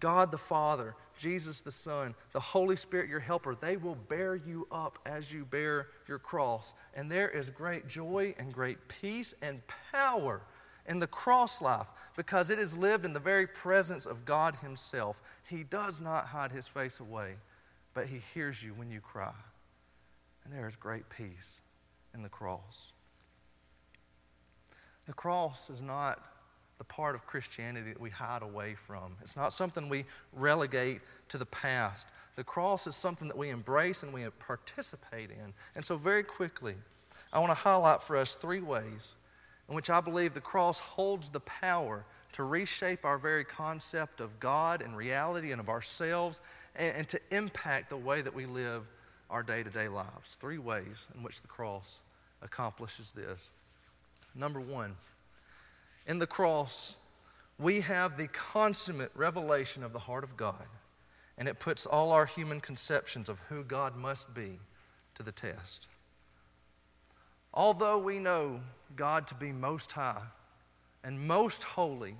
God 0.00 0.30
the 0.30 0.38
Father, 0.38 0.94
Jesus 1.16 1.62
the 1.62 1.72
Son, 1.72 2.14
the 2.32 2.40
Holy 2.40 2.76
Spirit, 2.76 3.08
your 3.08 3.20
helper, 3.20 3.54
they 3.54 3.76
will 3.76 3.96
bear 3.96 4.36
you 4.36 4.66
up 4.70 4.98
as 5.04 5.32
you 5.32 5.44
bear 5.44 5.88
your 6.06 6.18
cross. 6.18 6.74
And 6.94 7.10
there 7.10 7.28
is 7.28 7.50
great 7.50 7.88
joy 7.88 8.34
and 8.38 8.52
great 8.52 8.88
peace 8.88 9.34
and 9.42 9.60
power 9.92 10.42
in 10.86 11.00
the 11.00 11.06
cross 11.06 11.60
life 11.60 11.88
because 12.16 12.50
it 12.50 12.58
is 12.58 12.76
lived 12.76 13.04
in 13.04 13.12
the 13.12 13.20
very 13.20 13.46
presence 13.46 14.06
of 14.06 14.24
God 14.24 14.56
Himself. 14.56 15.20
He 15.48 15.62
does 15.62 16.00
not 16.00 16.26
hide 16.26 16.52
His 16.52 16.66
face 16.66 17.00
away, 17.00 17.34
but 17.94 18.06
He 18.06 18.18
hears 18.34 18.62
you 18.62 18.70
when 18.70 18.90
you 18.90 19.00
cry. 19.00 19.34
And 20.44 20.52
there 20.52 20.66
is 20.66 20.76
great 20.76 21.10
peace 21.10 21.60
in 22.14 22.22
the 22.22 22.28
cross. 22.28 22.92
The 25.06 25.12
cross 25.12 25.70
is 25.70 25.82
not 25.82 26.22
the 26.78 26.84
part 26.84 27.14
of 27.14 27.26
Christianity 27.26 27.92
that 27.92 28.00
we 28.00 28.10
hide 28.10 28.42
away 28.42 28.74
from. 28.74 29.16
It's 29.20 29.36
not 29.36 29.52
something 29.52 29.88
we 29.88 30.04
relegate 30.32 31.00
to 31.28 31.38
the 31.38 31.46
past. 31.46 32.06
The 32.36 32.44
cross 32.44 32.86
is 32.86 32.94
something 32.94 33.28
that 33.28 33.36
we 33.36 33.50
embrace 33.50 34.02
and 34.02 34.12
we 34.12 34.24
participate 34.38 35.30
in. 35.30 35.52
And 35.74 35.84
so, 35.84 35.96
very 35.96 36.22
quickly, 36.22 36.74
I 37.32 37.40
want 37.40 37.50
to 37.50 37.56
highlight 37.56 38.02
for 38.02 38.16
us 38.16 38.36
three 38.36 38.60
ways 38.60 39.16
in 39.68 39.74
which 39.74 39.90
I 39.90 40.00
believe 40.00 40.34
the 40.34 40.40
cross 40.40 40.78
holds 40.78 41.30
the 41.30 41.40
power 41.40 42.04
to 42.32 42.44
reshape 42.44 43.04
our 43.04 43.18
very 43.18 43.44
concept 43.44 44.20
of 44.20 44.38
God 44.38 44.82
and 44.82 44.96
reality 44.96 45.50
and 45.52 45.60
of 45.60 45.68
ourselves 45.68 46.40
and, 46.76 46.96
and 46.96 47.08
to 47.08 47.20
impact 47.30 47.90
the 47.90 47.96
way 47.96 48.20
that 48.20 48.34
we 48.34 48.46
live 48.46 48.84
our 49.30 49.42
day 49.42 49.62
to 49.62 49.70
day 49.70 49.88
lives. 49.88 50.36
Three 50.36 50.58
ways 50.58 51.08
in 51.14 51.22
which 51.22 51.42
the 51.42 51.48
cross 51.48 52.00
accomplishes 52.40 53.12
this. 53.12 53.50
Number 54.34 54.60
one, 54.60 54.96
in 56.08 56.18
the 56.18 56.26
cross, 56.26 56.96
we 57.58 57.82
have 57.82 58.16
the 58.16 58.26
consummate 58.28 59.12
revelation 59.14 59.84
of 59.84 59.92
the 59.92 59.98
heart 60.00 60.24
of 60.24 60.36
God, 60.36 60.66
and 61.36 61.46
it 61.46 61.60
puts 61.60 61.86
all 61.86 62.10
our 62.10 62.26
human 62.26 62.60
conceptions 62.60 63.28
of 63.28 63.38
who 63.48 63.62
God 63.62 63.94
must 63.94 64.34
be 64.34 64.58
to 65.14 65.22
the 65.22 65.30
test. 65.30 65.86
Although 67.52 67.98
we 67.98 68.18
know 68.18 68.60
God 68.96 69.26
to 69.28 69.34
be 69.34 69.52
most 69.52 69.92
high 69.92 70.22
and 71.04 71.20
most 71.20 71.62
holy 71.62 72.16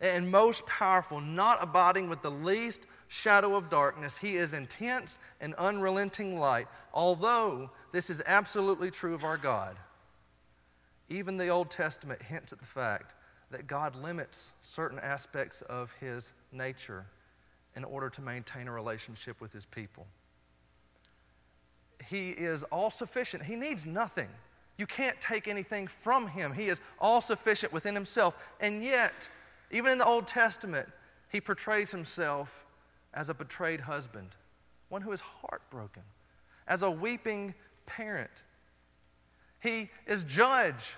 and 0.00 0.30
most 0.30 0.66
powerful, 0.66 1.20
not 1.20 1.62
abiding 1.62 2.08
with 2.08 2.22
the 2.22 2.30
least 2.30 2.86
shadow 3.08 3.54
of 3.54 3.70
darkness. 3.70 4.18
He 4.18 4.36
is 4.36 4.52
intense 4.52 5.18
and 5.40 5.54
unrelenting 5.54 6.38
light, 6.38 6.66
although 6.92 7.70
this 7.92 8.10
is 8.10 8.22
absolutely 8.26 8.90
true 8.90 9.14
of 9.14 9.24
our 9.24 9.36
God. 9.36 9.76
Even 11.08 11.36
the 11.36 11.48
Old 11.48 11.70
Testament 11.70 12.22
hints 12.22 12.52
at 12.52 12.58
the 12.58 12.66
fact 12.66 13.14
that 13.50 13.66
God 13.66 13.94
limits 13.94 14.52
certain 14.62 14.98
aspects 14.98 15.62
of 15.62 15.92
his 16.00 16.32
nature 16.50 17.06
in 17.76 17.84
order 17.84 18.08
to 18.10 18.22
maintain 18.22 18.68
a 18.68 18.72
relationship 18.72 19.40
with 19.40 19.52
his 19.52 19.66
people. 19.66 20.06
He 22.08 22.30
is 22.30 22.62
all 22.64 22.90
sufficient, 22.90 23.44
he 23.44 23.56
needs 23.56 23.86
nothing. 23.86 24.28
You 24.76 24.86
can't 24.86 25.20
take 25.20 25.46
anything 25.46 25.86
from 25.86 26.26
him. 26.26 26.52
He 26.52 26.64
is 26.64 26.80
all 26.98 27.20
sufficient 27.20 27.72
within 27.72 27.94
himself. 27.94 28.56
And 28.60 28.82
yet, 28.82 29.30
even 29.70 29.92
in 29.92 29.98
the 29.98 30.04
Old 30.04 30.26
Testament, 30.26 30.88
he 31.30 31.40
portrays 31.40 31.92
himself 31.92 32.66
as 33.12 33.28
a 33.28 33.34
betrayed 33.34 33.80
husband, 33.80 34.30
one 34.88 35.02
who 35.02 35.12
is 35.12 35.20
heartbroken, 35.20 36.02
as 36.66 36.82
a 36.82 36.90
weeping 36.90 37.54
parent. 37.86 38.42
He 39.64 39.88
is 40.06 40.24
judge, 40.24 40.94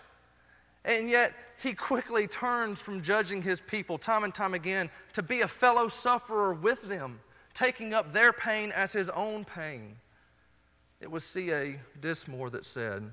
and 0.85 1.09
yet 1.09 1.33
he 1.63 1.73
quickly 1.73 2.27
turns 2.27 2.83
from 2.83 3.01
judging 3.01 3.41
his 3.41 3.61
people 3.61 3.97
time 3.97 4.25
and 4.25 4.35
time 4.35 4.55
again 4.55 4.91
to 5.13 5.23
be 5.23 5.43
a 5.43 5.49
fellow 5.49 5.87
sufferer 5.87 6.53
with 6.53 6.83
them, 6.83 7.21
taking 7.55 7.95
up 7.95 8.13
their 8.13 8.33
pain 8.33 8.73
as 8.73 8.93
his 8.93 9.09
own 9.11 9.45
pain. 9.45 9.97
It 11.01 11.09
was 11.09 11.23
C.A. 11.23 11.77
Dinsmore 12.01 12.51
that 12.51 12.65
said, 12.65 13.09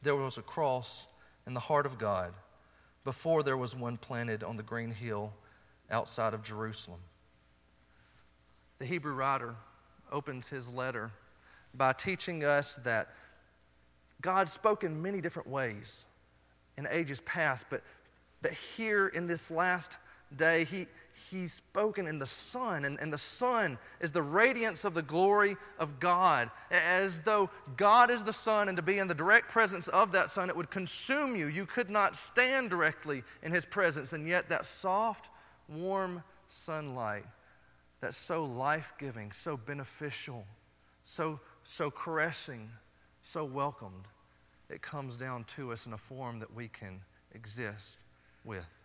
There 0.00 0.16
was 0.16 0.38
a 0.38 0.42
cross 0.42 1.06
in 1.46 1.52
the 1.52 1.60
heart 1.60 1.84
of 1.84 1.98
God 1.98 2.32
before 3.04 3.42
there 3.42 3.58
was 3.58 3.76
one 3.76 3.98
planted 3.98 4.42
on 4.42 4.56
the 4.56 4.62
green 4.62 4.92
hill 4.92 5.34
outside 5.90 6.32
of 6.32 6.42
Jerusalem. 6.42 7.00
The 8.78 8.86
Hebrew 8.86 9.12
writer 9.12 9.54
opens 10.10 10.48
his 10.48 10.72
letter 10.72 11.10
by 11.74 11.92
teaching 11.92 12.42
us 12.42 12.76
that 12.76 13.08
God 14.22 14.48
spoke 14.48 14.84
in 14.84 15.02
many 15.02 15.20
different 15.20 15.48
ways 15.48 16.04
in 16.78 16.86
ages 16.90 17.20
past, 17.20 17.66
but, 17.68 17.82
but 18.40 18.52
here 18.52 19.08
in 19.08 19.26
this 19.26 19.50
last 19.50 19.98
day, 20.36 20.64
he, 20.64 20.86
he's 21.30 21.52
spoken 21.52 22.06
in 22.06 22.18
the 22.18 22.26
Son, 22.26 22.84
and, 22.84 22.98
and 23.00 23.12
the 23.12 23.18
Son 23.18 23.78
is 24.00 24.12
the 24.12 24.22
radiance 24.22 24.84
of 24.84 24.94
the 24.94 25.02
glory 25.02 25.56
of 25.78 26.00
God, 26.00 26.50
as 26.70 27.20
though 27.20 27.50
God 27.76 28.10
is 28.10 28.24
the 28.24 28.32
Son, 28.32 28.68
and 28.68 28.76
to 28.76 28.82
be 28.82 28.98
in 28.98 29.08
the 29.08 29.14
direct 29.14 29.48
presence 29.48 29.88
of 29.88 30.12
that 30.12 30.30
Son, 30.30 30.48
it 30.48 30.56
would 30.56 30.70
consume 30.70 31.36
you. 31.36 31.46
You 31.46 31.66
could 31.66 31.90
not 31.90 32.16
stand 32.16 32.70
directly 32.70 33.24
in 33.42 33.52
His 33.52 33.66
presence, 33.66 34.12
and 34.12 34.26
yet 34.26 34.48
that 34.48 34.64
soft, 34.64 35.28
warm 35.68 36.22
sunlight 36.48 37.24
that's 38.00 38.16
so 38.16 38.44
life 38.44 38.92
giving, 38.98 39.32
so 39.32 39.56
beneficial, 39.56 40.44
so, 41.02 41.40
so 41.62 41.90
caressing, 41.90 42.70
so 43.22 43.44
welcomed, 43.44 44.06
it 44.68 44.82
comes 44.82 45.16
down 45.16 45.44
to 45.44 45.72
us 45.72 45.86
in 45.86 45.92
a 45.92 45.98
form 45.98 46.40
that 46.40 46.54
we 46.54 46.68
can 46.68 47.00
exist 47.34 47.98
with. 48.44 48.82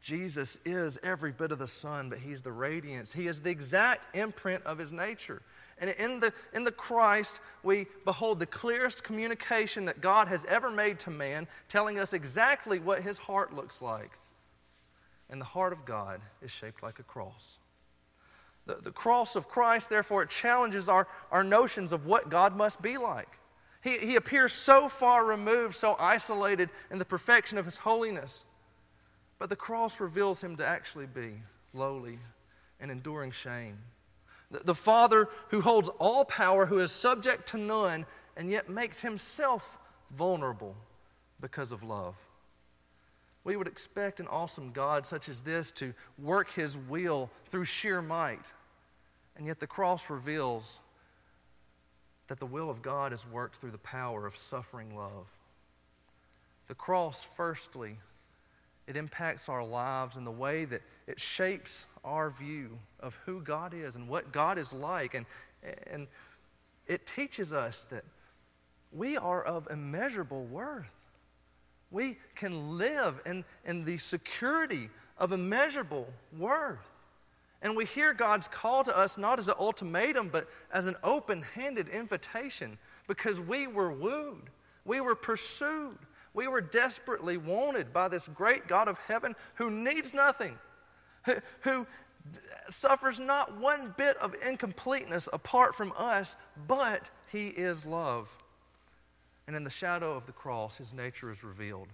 Jesus 0.00 0.58
is 0.64 0.98
every 1.02 1.32
bit 1.32 1.50
of 1.50 1.58
the 1.58 1.66
Son, 1.66 2.08
but 2.08 2.18
He's 2.18 2.42
the 2.42 2.52
radiance. 2.52 3.12
He 3.12 3.26
is 3.26 3.40
the 3.40 3.50
exact 3.50 4.14
imprint 4.14 4.62
of 4.64 4.78
His 4.78 4.92
nature. 4.92 5.42
And 5.78 5.90
in 5.98 6.20
the, 6.20 6.32
in 6.54 6.64
the 6.64 6.70
Christ, 6.70 7.40
we 7.62 7.86
behold 8.04 8.38
the 8.38 8.46
clearest 8.46 9.02
communication 9.02 9.84
that 9.86 10.00
God 10.00 10.28
has 10.28 10.44
ever 10.44 10.70
made 10.70 11.00
to 11.00 11.10
man, 11.10 11.48
telling 11.68 11.98
us 11.98 12.12
exactly 12.12 12.78
what 12.78 13.02
His 13.02 13.18
heart 13.18 13.52
looks 13.52 13.82
like. 13.82 14.12
And 15.28 15.40
the 15.40 15.46
heart 15.46 15.72
of 15.72 15.84
God 15.84 16.20
is 16.40 16.52
shaped 16.52 16.82
like 16.84 17.00
a 17.00 17.02
cross. 17.02 17.58
The, 18.66 18.76
the 18.76 18.92
cross 18.92 19.34
of 19.34 19.48
Christ, 19.48 19.90
therefore, 19.90 20.22
it 20.22 20.30
challenges 20.30 20.88
our, 20.88 21.08
our 21.32 21.42
notions 21.42 21.92
of 21.92 22.06
what 22.06 22.28
God 22.28 22.56
must 22.56 22.80
be 22.80 22.96
like. 22.96 23.38
He, 23.82 23.98
he 23.98 24.16
appears 24.16 24.52
so 24.52 24.88
far 24.88 25.24
removed, 25.24 25.74
so 25.74 25.96
isolated 25.98 26.70
in 26.90 26.98
the 26.98 27.04
perfection 27.04 27.58
of 27.58 27.64
His 27.64 27.78
holiness 27.78 28.44
but 29.38 29.50
the 29.50 29.56
cross 29.56 30.00
reveals 30.00 30.42
him 30.42 30.56
to 30.56 30.66
actually 30.66 31.06
be 31.06 31.42
lowly 31.74 32.18
and 32.80 32.90
enduring 32.90 33.30
shame. 33.30 33.78
The, 34.50 34.60
the 34.60 34.74
Father 34.74 35.28
who 35.48 35.60
holds 35.60 35.88
all 35.98 36.24
power, 36.24 36.66
who 36.66 36.78
is 36.78 36.92
subject 36.92 37.46
to 37.48 37.58
none, 37.58 38.06
and 38.36 38.50
yet 38.50 38.68
makes 38.68 39.00
himself 39.00 39.78
vulnerable 40.10 40.76
because 41.40 41.72
of 41.72 41.82
love. 41.82 42.16
We 43.44 43.56
would 43.56 43.68
expect 43.68 44.20
an 44.20 44.26
awesome 44.28 44.72
God 44.72 45.06
such 45.06 45.28
as 45.28 45.42
this 45.42 45.70
to 45.72 45.94
work 46.18 46.50
his 46.50 46.76
will 46.76 47.30
through 47.44 47.64
sheer 47.64 48.02
might. 48.02 48.52
And 49.36 49.46
yet 49.46 49.60
the 49.60 49.66
cross 49.66 50.10
reveals 50.10 50.80
that 52.28 52.40
the 52.40 52.46
will 52.46 52.70
of 52.70 52.82
God 52.82 53.12
is 53.12 53.26
worked 53.26 53.56
through 53.56 53.70
the 53.70 53.78
power 53.78 54.26
of 54.26 54.36
suffering 54.36 54.96
love. 54.96 55.36
The 56.66 56.74
cross, 56.74 57.22
firstly, 57.22 57.98
it 58.86 58.96
impacts 58.96 59.48
our 59.48 59.64
lives 59.64 60.16
in 60.16 60.24
the 60.24 60.30
way 60.30 60.64
that 60.64 60.82
it 61.06 61.20
shapes 61.20 61.86
our 62.04 62.30
view 62.30 62.78
of 63.00 63.16
who 63.26 63.40
God 63.40 63.74
is 63.74 63.96
and 63.96 64.08
what 64.08 64.32
God 64.32 64.58
is 64.58 64.72
like. 64.72 65.14
And, 65.14 65.26
and 65.90 66.06
it 66.86 67.06
teaches 67.06 67.52
us 67.52 67.84
that 67.86 68.04
we 68.92 69.16
are 69.16 69.42
of 69.42 69.68
immeasurable 69.70 70.44
worth. 70.44 71.10
We 71.90 72.18
can 72.34 72.78
live 72.78 73.20
in, 73.26 73.44
in 73.64 73.84
the 73.84 73.98
security 73.98 74.88
of 75.18 75.32
immeasurable 75.32 76.08
worth. 76.36 76.95
And 77.62 77.76
we 77.76 77.84
hear 77.84 78.12
God's 78.12 78.48
call 78.48 78.84
to 78.84 78.96
us 78.96 79.16
not 79.16 79.38
as 79.38 79.48
an 79.48 79.54
ultimatum, 79.58 80.28
but 80.28 80.48
as 80.72 80.86
an 80.86 80.96
open 81.02 81.42
handed 81.54 81.88
invitation 81.88 82.78
because 83.08 83.40
we 83.40 83.66
were 83.66 83.90
wooed, 83.92 84.50
we 84.84 85.00
were 85.00 85.14
pursued, 85.14 85.98
we 86.34 86.48
were 86.48 86.60
desperately 86.60 87.36
wanted 87.36 87.92
by 87.92 88.08
this 88.08 88.28
great 88.28 88.66
God 88.66 88.88
of 88.88 88.98
heaven 88.98 89.34
who 89.54 89.70
needs 89.70 90.12
nothing, 90.12 90.58
who, 91.24 91.34
who 91.60 91.86
suffers 92.68 93.18
not 93.18 93.58
one 93.58 93.94
bit 93.96 94.16
of 94.18 94.34
incompleteness 94.46 95.28
apart 95.32 95.74
from 95.74 95.92
us, 95.96 96.36
but 96.66 97.10
he 97.30 97.48
is 97.48 97.86
love. 97.86 98.36
And 99.46 99.56
in 99.56 99.64
the 99.64 99.70
shadow 99.70 100.14
of 100.14 100.26
the 100.26 100.32
cross, 100.32 100.78
his 100.78 100.92
nature 100.92 101.30
is 101.30 101.44
revealed. 101.44 101.88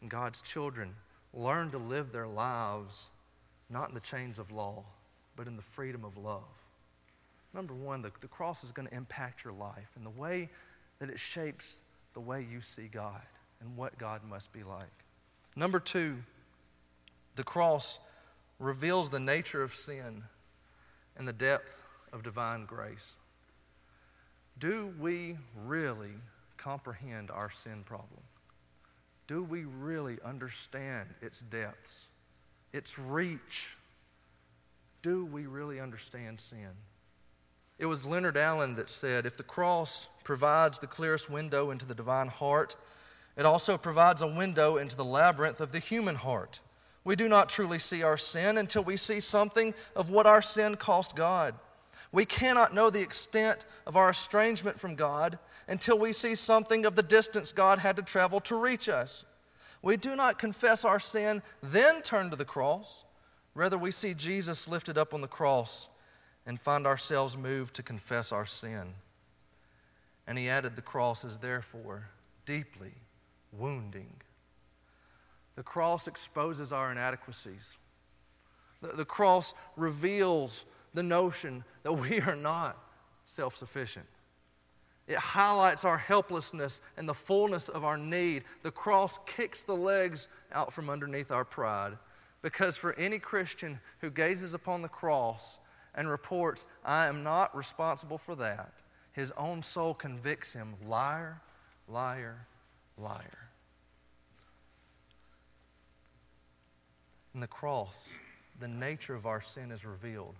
And 0.00 0.10
God's 0.10 0.40
children 0.40 0.94
learn 1.34 1.70
to 1.70 1.78
live 1.78 2.12
their 2.12 2.26
lives 2.26 3.10
not 3.70 3.88
in 3.88 3.94
the 3.94 4.00
chains 4.00 4.38
of 4.38 4.50
law, 4.50 4.84
but 5.36 5.46
in 5.46 5.56
the 5.56 5.62
freedom 5.62 6.04
of 6.04 6.16
love. 6.16 6.66
Number 7.54 7.74
one, 7.74 8.02
the, 8.02 8.12
the 8.20 8.28
cross 8.28 8.64
is 8.64 8.72
going 8.72 8.88
to 8.88 8.94
impact 8.94 9.44
your 9.44 9.52
life 9.52 9.90
and 9.96 10.04
the 10.04 10.10
way 10.10 10.50
that 10.98 11.10
it 11.10 11.18
shapes 11.18 11.80
the 12.12 12.20
way 12.20 12.46
you 12.50 12.60
see 12.60 12.88
God 12.88 13.22
and 13.60 13.76
what 13.76 13.98
God 13.98 14.22
must 14.24 14.52
be 14.52 14.62
like. 14.62 15.04
Number 15.56 15.80
two, 15.80 16.16
the 17.36 17.44
cross 17.44 17.98
reveals 18.58 19.10
the 19.10 19.20
nature 19.20 19.62
of 19.62 19.74
sin 19.74 20.24
and 21.16 21.26
the 21.26 21.32
depth 21.32 21.84
of 22.12 22.22
divine 22.22 22.64
grace. 22.64 23.16
Do 24.58 24.92
we 24.98 25.36
really 25.64 26.14
comprehend 26.56 27.30
our 27.30 27.50
sin 27.50 27.82
problem? 27.84 28.22
Do 29.26 29.42
we 29.42 29.64
really 29.64 30.18
understand 30.24 31.10
its 31.20 31.40
depths, 31.40 32.08
its 32.72 32.98
reach? 32.98 33.76
Do 35.02 35.24
we 35.24 35.46
really 35.46 35.80
understand 35.80 36.40
sin? 36.40 36.70
It 37.78 37.86
was 37.86 38.04
Leonard 38.04 38.36
Allen 38.36 38.74
that 38.74 38.90
said 38.90 39.24
if 39.24 39.36
the 39.36 39.42
cross 39.42 40.08
provides 40.24 40.78
the 40.78 40.86
clearest 40.86 41.30
window 41.30 41.70
into 41.70 41.86
the 41.86 41.94
divine 41.94 42.28
heart, 42.28 42.76
it 43.36 43.46
also 43.46 43.78
provides 43.78 44.20
a 44.20 44.26
window 44.26 44.76
into 44.76 44.96
the 44.96 45.04
labyrinth 45.04 45.60
of 45.60 45.70
the 45.70 45.78
human 45.78 46.16
heart. 46.16 46.60
We 47.04 47.14
do 47.14 47.28
not 47.28 47.48
truly 47.48 47.78
see 47.78 48.02
our 48.02 48.16
sin 48.16 48.58
until 48.58 48.82
we 48.82 48.96
see 48.96 49.20
something 49.20 49.72
of 49.94 50.10
what 50.10 50.26
our 50.26 50.42
sin 50.42 50.76
cost 50.76 51.14
God. 51.14 51.54
We 52.10 52.24
cannot 52.24 52.74
know 52.74 52.90
the 52.90 53.02
extent 53.02 53.64
of 53.86 53.96
our 53.96 54.10
estrangement 54.10 54.80
from 54.80 54.94
God 54.94 55.38
until 55.68 55.98
we 55.98 56.12
see 56.12 56.34
something 56.34 56.84
of 56.84 56.96
the 56.96 57.02
distance 57.02 57.52
God 57.52 57.78
had 57.78 57.96
to 57.96 58.02
travel 58.02 58.40
to 58.40 58.60
reach 58.60 58.88
us. 58.88 59.24
We 59.82 59.96
do 59.96 60.16
not 60.16 60.38
confess 60.38 60.84
our 60.84 61.00
sin, 61.00 61.42
then 61.62 62.02
turn 62.02 62.30
to 62.30 62.36
the 62.36 62.44
cross. 62.44 63.04
Rather, 63.54 63.78
we 63.78 63.90
see 63.90 64.14
Jesus 64.14 64.68
lifted 64.68 64.98
up 64.98 65.14
on 65.14 65.20
the 65.20 65.28
cross 65.28 65.88
and 66.46 66.60
find 66.60 66.86
ourselves 66.86 67.36
moved 67.36 67.74
to 67.74 67.82
confess 67.82 68.32
our 68.32 68.46
sin. 68.46 68.94
And 70.26 70.38
he 70.38 70.48
added, 70.48 70.76
The 70.76 70.82
cross 70.82 71.24
is 71.24 71.38
therefore 71.38 72.08
deeply 72.44 72.92
wounding. 73.52 74.14
The 75.56 75.62
cross 75.62 76.06
exposes 76.06 76.72
our 76.72 76.92
inadequacies. 76.92 77.78
The, 78.80 78.88
the 78.88 79.04
cross 79.04 79.54
reveals 79.76 80.64
the 80.94 81.02
notion 81.02 81.64
that 81.82 81.92
we 81.92 82.20
are 82.20 82.36
not 82.36 82.78
self 83.24 83.56
sufficient. 83.56 84.06
It 85.08 85.16
highlights 85.16 85.86
our 85.86 85.96
helplessness 85.96 86.82
and 86.98 87.08
the 87.08 87.14
fullness 87.14 87.70
of 87.70 87.82
our 87.82 87.96
need. 87.96 88.44
The 88.62 88.70
cross 88.70 89.18
kicks 89.24 89.62
the 89.62 89.74
legs 89.74 90.28
out 90.52 90.70
from 90.70 90.90
underneath 90.90 91.30
our 91.30 91.46
pride. 91.46 91.96
Because 92.42 92.76
for 92.76 92.92
any 92.98 93.18
Christian 93.18 93.80
who 94.00 94.10
gazes 94.10 94.52
upon 94.52 94.82
the 94.82 94.88
cross 94.88 95.58
and 95.94 96.10
reports, 96.10 96.66
I 96.84 97.06
am 97.06 97.22
not 97.24 97.56
responsible 97.56 98.18
for 98.18 98.36
that, 98.36 98.72
his 99.12 99.32
own 99.32 99.62
soul 99.62 99.94
convicts 99.94 100.52
him 100.52 100.74
liar, 100.86 101.40
liar, 101.88 102.46
liar. 102.98 103.48
In 107.34 107.40
the 107.40 107.46
cross, 107.46 108.10
the 108.60 108.68
nature 108.68 109.14
of 109.14 109.24
our 109.24 109.40
sin 109.40 109.72
is 109.72 109.86
revealed. 109.86 110.34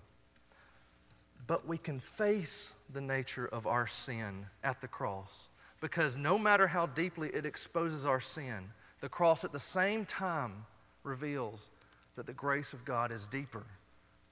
But 1.48 1.66
we 1.66 1.78
can 1.78 1.98
face 1.98 2.74
the 2.92 3.00
nature 3.00 3.46
of 3.46 3.66
our 3.66 3.88
sin 3.88 4.46
at 4.62 4.80
the 4.80 4.86
cross 4.86 5.48
because 5.80 6.16
no 6.16 6.38
matter 6.38 6.68
how 6.68 6.86
deeply 6.86 7.30
it 7.30 7.44
exposes 7.44 8.06
our 8.06 8.20
sin, 8.20 8.70
the 9.00 9.08
cross 9.08 9.44
at 9.44 9.52
the 9.52 9.58
same 9.58 10.04
time 10.04 10.66
reveals 11.02 11.70
that 12.14 12.26
the 12.26 12.32
grace 12.32 12.72
of 12.72 12.84
God 12.84 13.10
is 13.10 13.26
deeper 13.26 13.64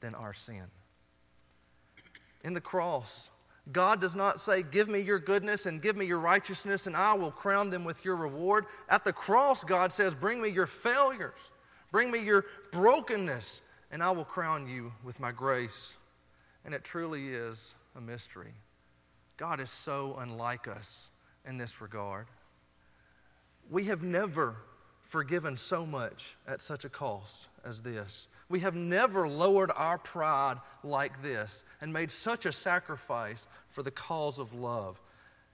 than 0.00 0.14
our 0.14 0.32
sin 0.32 0.66
in 2.44 2.54
the 2.54 2.60
cross. 2.60 3.30
God 3.72 4.00
does 4.00 4.14
not 4.14 4.40
say, 4.40 4.62
Give 4.62 4.88
me 4.88 5.00
your 5.00 5.18
goodness 5.18 5.66
and 5.66 5.82
give 5.82 5.96
me 5.96 6.06
your 6.06 6.20
righteousness, 6.20 6.86
and 6.86 6.96
I 6.96 7.14
will 7.14 7.32
crown 7.32 7.70
them 7.70 7.84
with 7.84 8.04
your 8.04 8.16
reward. 8.16 8.66
At 8.88 9.04
the 9.04 9.12
cross, 9.12 9.64
God 9.64 9.90
says, 9.90 10.14
Bring 10.14 10.40
me 10.40 10.50
your 10.50 10.68
failures, 10.68 11.50
bring 11.90 12.10
me 12.10 12.22
your 12.22 12.44
brokenness, 12.70 13.62
and 13.90 14.02
I 14.02 14.12
will 14.12 14.24
crown 14.24 14.68
you 14.68 14.92
with 15.02 15.18
my 15.18 15.32
grace. 15.32 15.96
And 16.66 16.74
it 16.74 16.84
truly 16.84 17.28
is 17.28 17.74
a 17.96 18.00
mystery. 18.00 18.52
God 19.36 19.60
is 19.60 19.70
so 19.70 20.16
unlike 20.18 20.66
us 20.66 21.08
in 21.46 21.56
this 21.56 21.80
regard. 21.80 22.26
We 23.70 23.84
have 23.84 24.02
never 24.02 24.56
forgiven 25.02 25.56
so 25.56 25.86
much 25.86 26.36
at 26.46 26.60
such 26.60 26.84
a 26.84 26.88
cost 26.88 27.48
as 27.64 27.82
this. 27.82 28.26
We 28.48 28.60
have 28.60 28.74
never 28.74 29.28
lowered 29.28 29.70
our 29.76 29.98
pride 29.98 30.56
like 30.82 31.22
this 31.22 31.64
and 31.80 31.92
made 31.92 32.10
such 32.10 32.46
a 32.46 32.52
sacrifice 32.52 33.46
for 33.68 33.84
the 33.84 33.92
cause 33.92 34.40
of 34.40 34.52
love. 34.52 35.00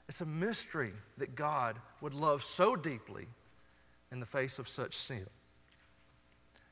It's 0.08 0.22
a 0.22 0.26
mystery 0.26 0.92
that 1.18 1.34
God 1.34 1.78
would 2.00 2.14
love 2.14 2.42
so 2.42 2.74
deeply 2.74 3.26
in 4.10 4.20
the 4.20 4.26
face 4.26 4.58
of 4.58 4.68
such 4.68 4.94
sin. 4.94 5.26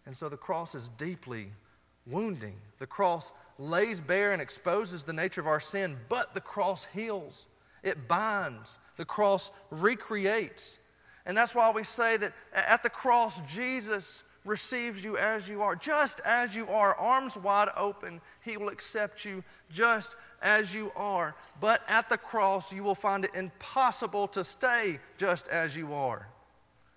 And 0.06 0.16
so 0.16 0.30
the 0.30 0.36
cross 0.36 0.74
is 0.74 0.88
deeply 0.88 1.52
wounding. 2.06 2.56
The 2.78 2.86
cross 2.86 3.32
lays 3.60 4.00
bare 4.00 4.32
and 4.32 4.40
exposes 4.40 5.04
the 5.04 5.12
nature 5.12 5.40
of 5.40 5.46
our 5.46 5.60
sin, 5.60 5.96
but 6.08 6.34
the 6.34 6.40
cross 6.40 6.86
heals, 6.86 7.46
it 7.82 8.08
binds, 8.08 8.78
the 8.96 9.04
cross 9.04 9.50
recreates. 9.70 10.78
And 11.26 11.36
that's 11.36 11.54
why 11.54 11.70
we 11.70 11.84
say 11.84 12.16
that 12.16 12.32
at 12.54 12.82
the 12.82 12.90
cross, 12.90 13.42
Jesus 13.42 14.22
receives 14.46 15.04
you 15.04 15.18
as 15.18 15.48
you 15.48 15.60
are, 15.60 15.76
just 15.76 16.20
as 16.24 16.56
you 16.56 16.66
are, 16.68 16.94
arms 16.94 17.36
wide 17.36 17.68
open. 17.76 18.22
He 18.42 18.56
will 18.56 18.70
accept 18.70 19.24
you 19.26 19.44
just 19.70 20.16
as 20.42 20.74
you 20.74 20.90
are. 20.96 21.36
But 21.60 21.82
at 21.88 22.08
the 22.08 22.16
cross, 22.16 22.72
you 22.72 22.82
will 22.82 22.94
find 22.94 23.24
it 23.26 23.34
impossible 23.34 24.28
to 24.28 24.42
stay 24.42 24.98
just 25.18 25.46
as 25.48 25.76
you 25.76 25.92
are. 25.92 26.26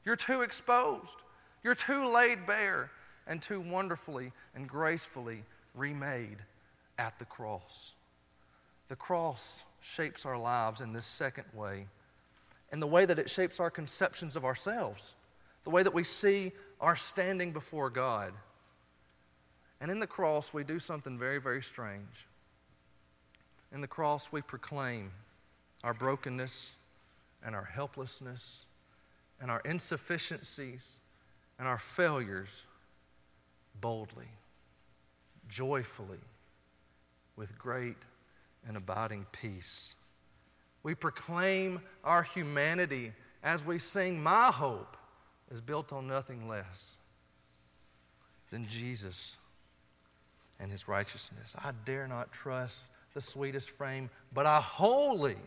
You're 0.06 0.16
too 0.16 0.42
exposed, 0.42 1.24
you're 1.64 1.76
too 1.76 2.10
laid 2.12 2.46
bare, 2.46 2.90
and 3.28 3.42
too 3.42 3.60
wonderfully 3.60 4.32
and 4.56 4.68
gracefully 4.68 5.44
remade 5.76 6.38
at 6.98 7.20
the 7.20 7.26
cross. 7.26 7.94
The 8.88 8.96
cross 8.96 9.64
shapes 9.82 10.26
our 10.26 10.38
lives 10.38 10.82
in 10.82 10.94
this 10.94 11.06
second 11.06 11.46
way, 11.54 11.88
in 12.72 12.80
the 12.80 12.88
way 12.88 13.06
that 13.06 13.20
it 13.20 13.30
shapes 13.30 13.60
our 13.60 13.70
conceptions 13.70 14.36
of 14.36 14.46
ourselves, 14.46 15.16
the 15.64 15.70
way 15.70 15.84
that 15.84 15.94
we 15.94 16.04
see 16.04 16.52
our 16.80 16.96
standing 16.96 17.52
before 17.52 17.90
God. 17.90 18.34
And 19.80 19.92
in 19.92 20.00
the 20.00 20.08
cross, 20.08 20.54
we 20.54 20.64
do 20.64 20.80
something 20.80 21.18
very, 21.18 21.40
very 21.40 21.62
strange. 21.62 22.28
In 23.74 23.82
the 23.82 23.88
cross, 23.88 24.32
we 24.32 24.42
proclaim 24.42 25.12
our 25.84 25.94
brokenness 25.94 26.76
and 27.44 27.56
our 27.56 27.66
helplessness 27.66 28.66
and 29.42 29.52
our 29.52 29.62
insufficiencies 29.66 31.00
and 31.60 31.68
our 31.68 31.78
failures 31.78 32.66
boldly, 33.82 34.30
joyfully, 35.50 36.20
with 37.36 37.58
great 37.58 37.98
and 38.68 38.78
abiding 38.78 39.26
peace. 39.32 39.96
We 40.84 40.96
proclaim 40.96 41.82
our 42.04 42.24
humanity 42.24 43.14
as 43.44 43.66
we 43.66 43.80
sing, 43.80 44.22
My 44.22 44.52
hope 44.52 44.98
is 45.52 45.62
built 45.62 45.92
on 45.92 46.08
nothing 46.08 46.48
less 46.48 46.96
than 48.52 48.68
Jesus 48.68 49.38
and 50.60 50.72
his 50.72 50.88
righteousness. 50.88 51.56
I 51.62 51.72
dare 51.86 52.08
not 52.08 52.32
trust 52.32 52.84
the 53.14 53.22
sweetest 53.22 53.70
frame, 53.70 54.10
but 54.34 54.46
I 54.46 54.60
wholly, 54.60 55.38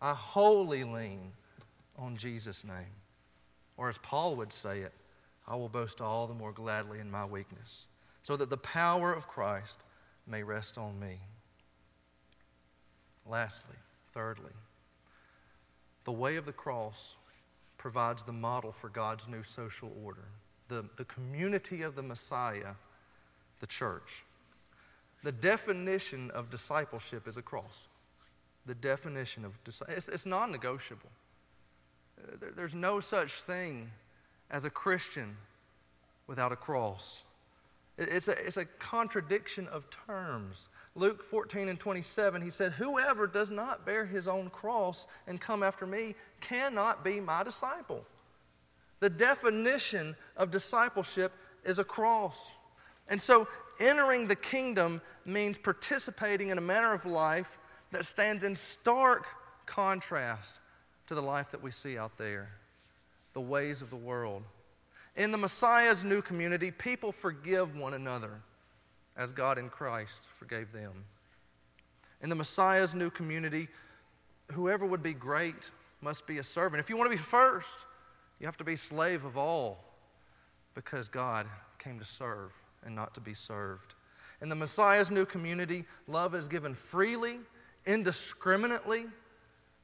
I 0.00 0.14
wholly 0.14 0.84
lean 0.84 1.32
on 1.98 2.16
Jesus' 2.16 2.64
name. 2.64 2.96
Or 3.76 3.88
as 3.88 3.98
Paul 3.98 4.36
would 4.36 4.52
say 4.52 4.80
it, 4.80 4.92
I 5.46 5.56
will 5.56 5.68
boast 5.68 6.00
all 6.00 6.26
the 6.26 6.34
more 6.34 6.52
gladly 6.52 6.98
in 7.00 7.10
my 7.10 7.24
weakness, 7.24 7.86
so 8.22 8.36
that 8.36 8.50
the 8.50 8.56
power 8.56 9.12
of 9.12 9.28
Christ 9.28 9.78
may 10.26 10.42
rest 10.42 10.78
on 10.78 10.98
me. 10.98 11.20
Lastly, 13.28 13.76
thirdly, 14.12 14.52
the 16.04 16.12
way 16.12 16.36
of 16.36 16.46
the 16.46 16.52
cross 16.52 17.16
provides 17.78 18.22
the 18.22 18.32
model 18.32 18.72
for 18.72 18.88
God's 18.88 19.28
new 19.28 19.42
social 19.42 19.92
order, 20.04 20.26
the, 20.68 20.84
the 20.96 21.04
community 21.04 21.82
of 21.82 21.94
the 21.94 22.02
Messiah, 22.02 22.74
the 23.60 23.66
church. 23.66 24.24
The 25.22 25.32
definition 25.32 26.30
of 26.32 26.50
discipleship 26.50 27.28
is 27.28 27.36
a 27.36 27.42
cross. 27.42 27.88
The 28.66 28.74
definition 28.74 29.44
of 29.44 29.58
it's, 29.88 30.08
it's 30.08 30.26
non 30.26 30.50
negotiable. 30.52 31.10
Uh, 32.18 32.36
there, 32.40 32.50
there's 32.50 32.74
no 32.74 33.00
such 33.00 33.32
thing 33.42 33.90
as 34.50 34.64
a 34.64 34.70
Christian 34.70 35.36
without 36.26 36.52
a 36.52 36.56
cross. 36.56 37.24
It's 37.98 38.28
a, 38.28 38.32
it's 38.46 38.56
a 38.56 38.64
contradiction 38.64 39.68
of 39.68 39.86
terms. 39.90 40.68
Luke 40.94 41.22
14 41.22 41.68
and 41.68 41.78
27, 41.78 42.40
he 42.40 42.50
said, 42.50 42.72
Whoever 42.72 43.26
does 43.26 43.50
not 43.50 43.84
bear 43.84 44.06
his 44.06 44.26
own 44.26 44.48
cross 44.50 45.06
and 45.26 45.40
come 45.40 45.62
after 45.62 45.86
me 45.86 46.14
cannot 46.40 47.04
be 47.04 47.20
my 47.20 47.42
disciple. 47.42 48.04
The 49.00 49.10
definition 49.10 50.16
of 50.36 50.50
discipleship 50.50 51.32
is 51.64 51.78
a 51.78 51.84
cross. 51.84 52.54
And 53.08 53.20
so, 53.20 53.46
entering 53.80 54.28
the 54.28 54.36
kingdom 54.36 55.02
means 55.26 55.58
participating 55.58 56.48
in 56.48 56.56
a 56.56 56.62
manner 56.62 56.94
of 56.94 57.04
life 57.04 57.58
that 57.90 58.06
stands 58.06 58.42
in 58.42 58.56
stark 58.56 59.26
contrast 59.66 60.60
to 61.08 61.14
the 61.14 61.22
life 61.22 61.50
that 61.50 61.62
we 61.62 61.70
see 61.70 61.98
out 61.98 62.16
there, 62.16 62.48
the 63.34 63.40
ways 63.40 63.82
of 63.82 63.90
the 63.90 63.96
world. 63.96 64.44
In 65.16 65.30
the 65.30 65.38
Messiah's 65.38 66.04
new 66.04 66.22
community, 66.22 66.70
people 66.70 67.12
forgive 67.12 67.76
one 67.76 67.94
another 67.94 68.40
as 69.16 69.32
God 69.32 69.58
in 69.58 69.68
Christ 69.68 70.26
forgave 70.30 70.72
them. 70.72 71.04
In 72.22 72.28
the 72.28 72.34
Messiah's 72.34 72.94
new 72.94 73.10
community, 73.10 73.68
whoever 74.52 74.86
would 74.86 75.02
be 75.02 75.12
great 75.12 75.70
must 76.00 76.26
be 76.26 76.38
a 76.38 76.42
servant. 76.42 76.80
If 76.80 76.88
you 76.88 76.96
want 76.96 77.10
to 77.10 77.16
be 77.16 77.22
first, 77.22 77.84
you 78.40 78.46
have 78.46 78.56
to 78.58 78.64
be 78.64 78.76
slave 78.76 79.24
of 79.24 79.36
all 79.36 79.84
because 80.74 81.08
God 81.08 81.46
came 81.78 81.98
to 81.98 82.04
serve 82.04 82.58
and 82.84 82.94
not 82.94 83.14
to 83.14 83.20
be 83.20 83.34
served. 83.34 83.94
In 84.40 84.48
the 84.48 84.54
Messiah's 84.54 85.10
new 85.10 85.24
community, 85.24 85.84
love 86.08 86.34
is 86.34 86.48
given 86.48 86.74
freely, 86.74 87.38
indiscriminately. 87.86 89.04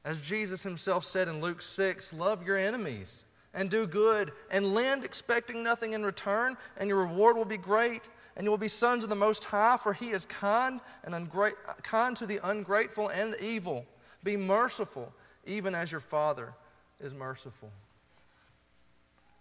As 0.03 0.25
Jesus 0.25 0.63
himself 0.63 1.03
said 1.03 1.27
in 1.27 1.39
Luke 1.39 1.61
6, 1.61 2.13
love 2.13 2.45
your 2.45 2.57
enemies 2.57 3.23
and 3.53 3.69
do 3.69 3.87
good 3.87 4.31
and 4.51 4.73
lend 4.73 5.03
expecting 5.03 5.63
nothing 5.63 5.93
in 5.93 6.03
return, 6.03 6.57
and 6.77 6.89
your 6.89 6.99
reward 6.99 7.37
will 7.37 7.45
be 7.45 7.57
great. 7.57 8.09
And 8.35 8.45
you 8.45 8.51
will 8.51 8.57
be 8.57 8.69
sons 8.69 9.03
of 9.03 9.09
the 9.09 9.15
Most 9.15 9.43
High, 9.43 9.75
for 9.75 9.91
He 9.91 10.11
is 10.11 10.25
kind 10.25 10.79
and 11.03 11.13
ungra- 11.13 11.55
kind 11.83 12.15
to 12.15 12.25
the 12.25 12.39
ungrateful 12.41 13.09
and 13.09 13.33
the 13.33 13.43
evil. 13.43 13.85
Be 14.23 14.37
merciful, 14.37 15.11
even 15.45 15.75
as 15.75 15.91
your 15.91 15.99
Father 15.99 16.53
is 17.01 17.13
merciful. 17.13 17.69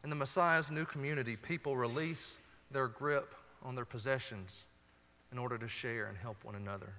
In 0.02 0.10
the 0.10 0.16
Messiah's 0.16 0.70
new 0.70 0.84
community, 0.84 1.36
people 1.36 1.76
release 1.76 2.38
their 2.70 2.88
grip 2.88 3.34
on 3.62 3.74
their 3.74 3.84
possessions 3.84 4.64
in 5.30 5.38
order 5.38 5.58
to 5.58 5.68
share 5.68 6.06
and 6.06 6.16
help 6.16 6.42
one 6.44 6.54
another. 6.54 6.94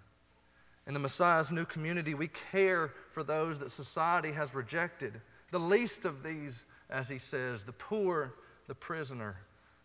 In 0.88 0.94
the 0.94 1.00
Messiah's 1.00 1.52
new 1.52 1.66
community, 1.66 2.14
we 2.14 2.28
care 2.28 2.94
for 3.12 3.24
those 3.24 3.60
that 3.60 3.72
society 3.72 4.32
has 4.32 4.56
rejected. 4.56 5.22
The 5.52 5.60
least 5.60 6.06
of 6.06 6.24
these, 6.24 6.66
as 6.90 7.10
he 7.10 7.18
says, 7.18 7.64
the 7.64 7.74
poor, 7.74 8.34
the 8.68 8.76
prisoner, 8.76 9.38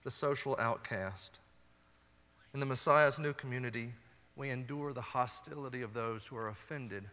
the 0.05 0.11
social 0.11 0.57
outcast. 0.59 1.39
In 2.53 2.61
the 2.61 2.67
Messiah's 2.67 3.19
new 3.19 3.33
community, 3.33 3.93
we 4.37 4.51
endure 4.51 4.93
the 4.93 5.01
hostility 5.01 5.83
of 5.83 5.95
those 5.95 6.27
who 6.27 6.37
are 6.37 6.49
offended 6.49 7.05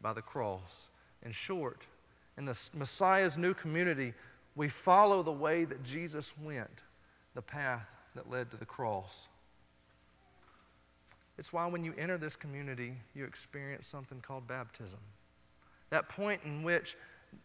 by 0.00 0.12
the 0.12 0.22
cross. 0.22 0.88
In 1.22 1.32
short, 1.32 1.86
in 2.36 2.44
the 2.44 2.70
Messiah's 2.74 3.38
new 3.38 3.54
community, 3.54 4.14
we 4.54 4.68
follow 4.68 5.22
the 5.22 5.32
way 5.32 5.64
that 5.64 5.82
Jesus 5.82 6.34
went, 6.42 6.82
the 7.34 7.42
path 7.42 7.96
that 8.14 8.30
led 8.30 8.50
to 8.50 8.56
the 8.56 8.66
cross. 8.66 9.28
It's 11.38 11.52
why 11.52 11.66
when 11.66 11.84
you 11.84 11.94
enter 11.98 12.16
this 12.16 12.36
community, 12.36 12.94
you 13.14 13.24
experience 13.24 13.86
something 13.86 14.20
called 14.20 14.46
baptism. 14.46 14.98
That 15.90 16.08
point 16.08 16.40
in 16.44 16.62
which 16.62 16.96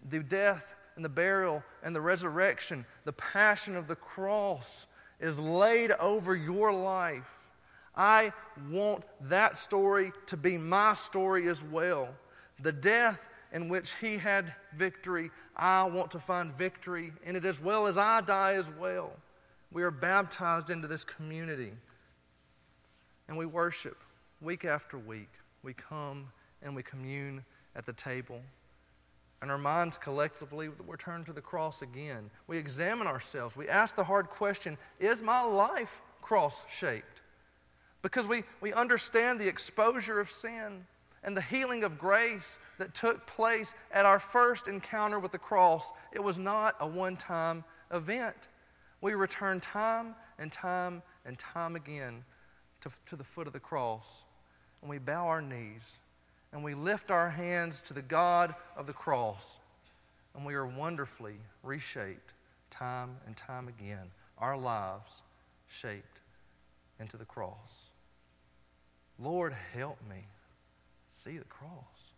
the 0.10 0.20
death 0.20 0.76
and 1.02 1.06
the 1.06 1.10
burial 1.10 1.64
and 1.82 1.96
the 1.96 2.02
resurrection, 2.02 2.86
the 3.06 3.14
passion 3.14 3.76
of 3.76 3.88
the 3.88 3.96
cross 3.96 4.86
is 5.20 5.40
laid 5.40 5.90
over 5.94 6.36
your 6.36 6.72
life. 6.72 7.50
I 7.96 8.34
want 8.70 9.04
that 9.22 9.58
story 9.58 10.12
to 10.28 10.38
be 10.38 10.60
my 10.60 10.94
story 10.94 11.48
as 11.48 11.64
well. 11.64 12.10
The 12.62 12.72
death 12.72 13.30
in 13.52 13.68
which 13.68 13.96
he 13.96 14.18
had 14.18 14.54
victory, 14.76 15.32
I 15.58 15.86
want 15.86 16.12
to 16.12 16.20
find 16.20 16.56
victory 16.56 17.14
in 17.26 17.36
it 17.36 17.46
as 17.46 17.60
well 17.60 17.88
as 17.88 17.98
I 17.98 18.22
die 18.22 18.54
as 18.54 18.70
well. 18.70 19.12
We 19.72 19.82
are 19.82 19.90
baptized 19.90 20.70
into 20.70 20.88
this 20.88 21.04
community 21.04 21.72
and 23.28 23.36
we 23.36 23.48
worship 23.48 23.98
week 24.40 24.66
after 24.66 25.00
week. 25.00 25.32
We 25.64 25.74
come 25.74 26.28
and 26.62 26.76
we 26.76 26.84
commune 26.84 27.44
at 27.76 27.88
the 27.88 27.94
table. 27.94 28.44
And 29.42 29.50
our 29.50 29.58
minds 29.58 29.98
collectively 29.98 30.70
return 30.88 31.24
to 31.26 31.34
the 31.34 31.42
cross 31.42 31.82
again. 31.82 32.30
We 32.48 32.58
examine 32.58 33.08
ourselves. 33.08 33.58
We 33.58 33.68
ask 33.68 33.96
the 33.96 34.04
hard 34.04 34.30
question 34.30 34.78
Is 35.00 35.22
my 35.22 35.44
life 35.44 36.02
cross 36.22 36.64
shaped? 36.70 37.22
Because 38.02 38.28
we, 38.28 38.44
we 38.62 38.74
understand 38.74 39.40
the 39.40 39.48
exposure 39.48 40.20
of 40.20 40.30
sin 40.30 40.86
and 41.24 41.38
the 41.38 41.42
healing 41.42 41.84
of 41.84 41.98
grace 41.98 42.58
that 42.78 42.94
took 42.94 43.28
place 43.28 43.76
at 43.92 44.06
our 44.06 44.20
first 44.20 44.68
encounter 44.68 45.20
with 45.20 45.32
the 45.32 45.38
cross. 45.38 45.92
It 46.12 46.24
was 46.24 46.38
not 46.38 46.76
a 46.80 46.88
one 46.88 47.16
time 47.16 47.64
event. 47.92 48.48
We 49.02 49.14
return 49.14 49.60
time 49.60 50.16
and 50.40 50.52
time 50.52 51.02
and 51.26 51.38
time 51.38 51.76
again 51.76 52.24
to, 52.82 52.90
to 53.08 53.16
the 53.16 53.24
foot 53.24 53.48
of 53.48 53.54
the 53.54 53.60
cross, 53.60 54.24
and 54.82 54.90
we 54.90 54.98
bow 54.98 55.28
our 55.28 55.42
knees, 55.42 55.98
and 56.54 56.64
we 56.64 56.74
lift 56.74 57.12
our 57.12 57.30
hands 57.30 57.82
to 57.82 57.94
the 57.94 58.02
God 58.02 58.56
of 58.76 58.88
the 58.88 58.94
cross, 58.94 59.60
and 60.36 60.46
we 60.46 60.54
are 60.54 60.66
wonderfully 60.66 61.36
reshaped 61.64 62.34
time 62.70 63.18
and 63.28 63.38
time 63.38 63.68
again, 63.68 64.10
our 64.38 64.58
lives 64.58 65.22
shaped 65.68 66.22
into 67.00 67.18
the 67.18 67.26
cross. 67.26 67.90
Lord, 69.20 69.54
help 69.74 69.98
me 70.10 70.26
see 71.08 71.38
the 71.38 71.46
cross. 71.46 72.14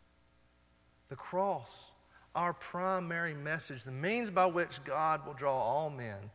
The 1.10 1.16
cross, 1.16 1.92
our 2.34 2.54
primary 2.54 3.34
message, 3.34 3.84
the 3.84 3.92
means 3.92 4.32
by 4.32 4.46
which 4.46 4.84
God 4.86 5.26
will 5.26 5.34
draw 5.34 5.60
all 5.60 5.90
men 5.90 6.32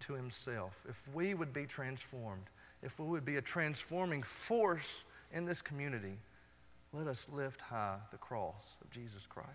to 0.00 0.14
Himself. 0.14 0.84
If 0.88 1.08
we 1.12 1.34
would 1.34 1.52
be 1.52 1.66
transformed, 1.66 2.44
if 2.82 3.00
we 3.00 3.06
would 3.06 3.24
be 3.24 3.36
a 3.36 3.42
transforming 3.42 4.22
force 4.22 5.04
in 5.32 5.44
this 5.44 5.62
community, 5.62 6.18
let 6.92 7.06
us 7.06 7.26
lift 7.32 7.62
high 7.62 7.96
the 8.10 8.18
cross 8.18 8.76
of 8.82 8.90
Jesus 8.90 9.26
Christ. 9.26 9.48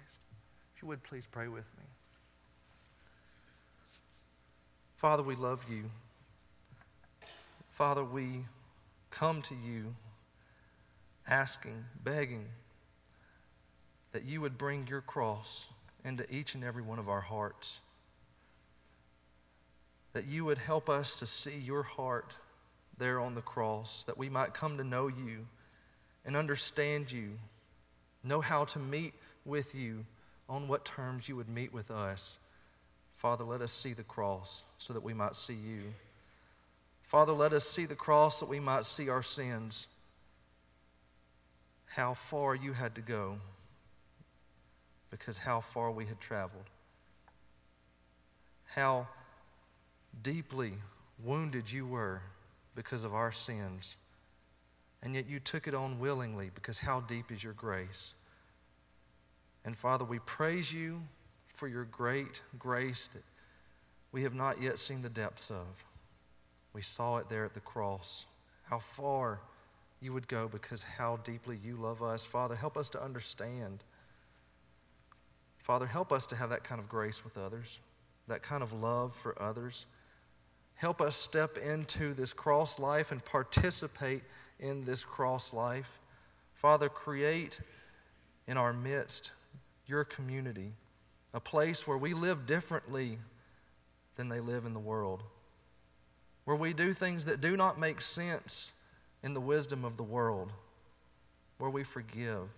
If 0.76 0.82
you 0.82 0.88
would, 0.88 1.04
please 1.04 1.28
pray 1.28 1.47
with 1.47 1.65
me. 1.78 1.84
Father, 4.95 5.21
we 5.21 5.36
love 5.36 5.65
you. 5.69 5.91
Father, 7.69 8.04
we 8.04 8.45
come 9.12 9.43
to 9.43 9.54
you 9.54 9.95
asking, 11.28 11.86
begging 12.04 12.45
that 14.13 14.23
you 14.23 14.41
would 14.41 14.58
bring 14.58 14.88
your 14.88 15.02
cross 15.02 15.67
into 16.04 16.26
each 16.34 16.56
and 16.56 16.63
every 16.63 16.82
one 16.82 16.97
of 16.97 17.08
our 17.08 17.21
hearts. 17.21 17.82
That 20.13 20.26
you 20.26 20.45
would 20.45 20.58
help 20.58 20.89
us 20.89 21.13
to 21.15 21.28
see 21.28 21.60
your 21.60 21.84
heart 21.84 22.34
there 22.97 23.19
on 23.19 23.36
the 23.36 23.41
cross, 23.41 24.04
that 24.06 24.17
we 24.17 24.30
might 24.30 24.56
come 24.56 24.78
to 24.78 24.84
know 24.84 25.08
you 25.08 25.45
and 26.28 26.36
understand 26.36 27.12
you, 27.12 27.40
know 28.24 28.42
how 28.42 28.66
to 28.66 28.80
meet 28.80 29.13
with 29.46 29.74
you 29.74 30.06
on 30.50 30.68
what 30.68 30.84
terms 30.84 31.30
you 31.30 31.38
would 31.38 31.48
meet 31.48 31.74
with 31.74 31.90
us. 31.90 32.38
Father, 33.16 33.46
let 33.46 33.62
us 33.62 33.72
see 33.72 33.94
the 33.94 34.04
cross 34.04 34.66
so 34.78 34.94
that 34.94 35.02
we 35.02 35.13
might 35.13 35.38
see 35.38 35.54
you. 35.54 35.94
Father, 37.02 37.32
let 37.32 37.54
us 37.54 37.63
see 37.63 37.86
the 37.86 37.96
cross 37.96 38.42
that 38.42 38.50
we 38.50 38.60
might 38.60 38.86
see 38.86 39.10
our 39.10 39.24
sins, 39.24 39.88
how 41.86 42.13
far 42.13 42.54
you 42.54 42.74
had 42.74 42.94
to 42.96 43.02
go, 43.02 43.38
because 45.10 45.38
how 45.38 45.62
far 45.62 45.90
we 45.90 46.06
had 46.06 46.20
traveled, 46.20 46.70
how 48.66 49.08
deeply 50.22 50.74
wounded 51.24 51.72
you 51.72 51.88
were 51.88 52.22
because 52.76 53.06
of 53.06 53.13
our 53.13 53.32
sins. 53.32 53.96
And 55.03 55.15
yet 55.15 55.29
you 55.29 55.39
took 55.39 55.67
it 55.67 55.73
on 55.73 55.99
willingly 55.99 56.49
because 56.53 56.79
how 56.79 57.01
deep 57.01 57.31
is 57.31 57.43
your 57.43 57.53
grace? 57.53 58.13
And 59.63 59.75
Father, 59.75 60.05
we 60.05 60.19
praise 60.19 60.73
you 60.73 61.01
for 61.47 61.67
your 61.67 61.86
great 61.86 62.41
grace 62.57 63.07
that 63.10 63.23
we 64.12 64.23
have 64.23 64.33
not 64.33 64.62
yet 64.62 64.79
seen 64.79 65.01
the 65.01 65.10
depths 65.10 65.51
of. 65.51 65.83
We 66.73 66.81
saw 66.81 67.17
it 67.17 67.29
there 67.29 67.45
at 67.45 67.53
the 67.53 67.60
cross. 67.60 68.25
How 68.63 68.79
far 68.79 69.41
you 70.01 70.13
would 70.13 70.27
go 70.27 70.47
because 70.47 70.83
how 70.83 71.17
deeply 71.17 71.57
you 71.63 71.75
love 71.75 72.03
us. 72.03 72.25
Father, 72.25 72.55
help 72.55 72.77
us 72.77 72.89
to 72.89 73.03
understand. 73.03 73.83
Father, 75.57 75.88
help 75.88 76.12
us 76.12 76.25
to 76.27 76.36
have 76.36 76.49
that 76.49 76.63
kind 76.63 76.79
of 76.79 76.88
grace 76.88 77.23
with 77.23 77.38
others, 77.38 77.79
that 78.27 78.43
kind 78.43 78.62
of 78.62 78.73
love 78.73 79.13
for 79.15 79.39
others. 79.41 79.86
Help 80.75 81.01
us 81.01 81.15
step 81.15 81.57
into 81.57 82.13
this 82.13 82.33
cross 82.33 82.77
life 82.79 83.12
and 83.12 83.25
participate 83.25 84.21
in 84.60 84.86
this 84.86 85.04
cross 85.04 85.54
life. 85.54 86.00
Father, 86.54 86.89
create 86.89 87.62
in 88.48 88.58
our 88.58 88.74
midst 88.74 89.32
your 89.86 90.04
community, 90.04 90.74
a 91.34 91.39
place 91.39 91.88
where 91.88 91.98
we 91.98 92.13
live 92.13 92.46
differently 92.46 93.20
than 94.15 94.30
they 94.30 94.39
live 94.39 94.65
in 94.65 94.74
the 94.74 94.80
world, 94.80 95.24
where 96.46 96.58
we 96.58 96.74
do 96.74 96.93
things 96.93 97.26
that 97.26 97.41
do 97.41 97.56
not 97.56 97.80
make 97.80 98.02
sense 98.02 98.74
in 99.24 99.34
the 99.34 99.41
wisdom 99.41 99.86
of 99.86 99.98
the 99.98 100.04
world, 100.04 100.52
where 101.58 101.70
we 101.70 101.84
forgive, 101.84 102.54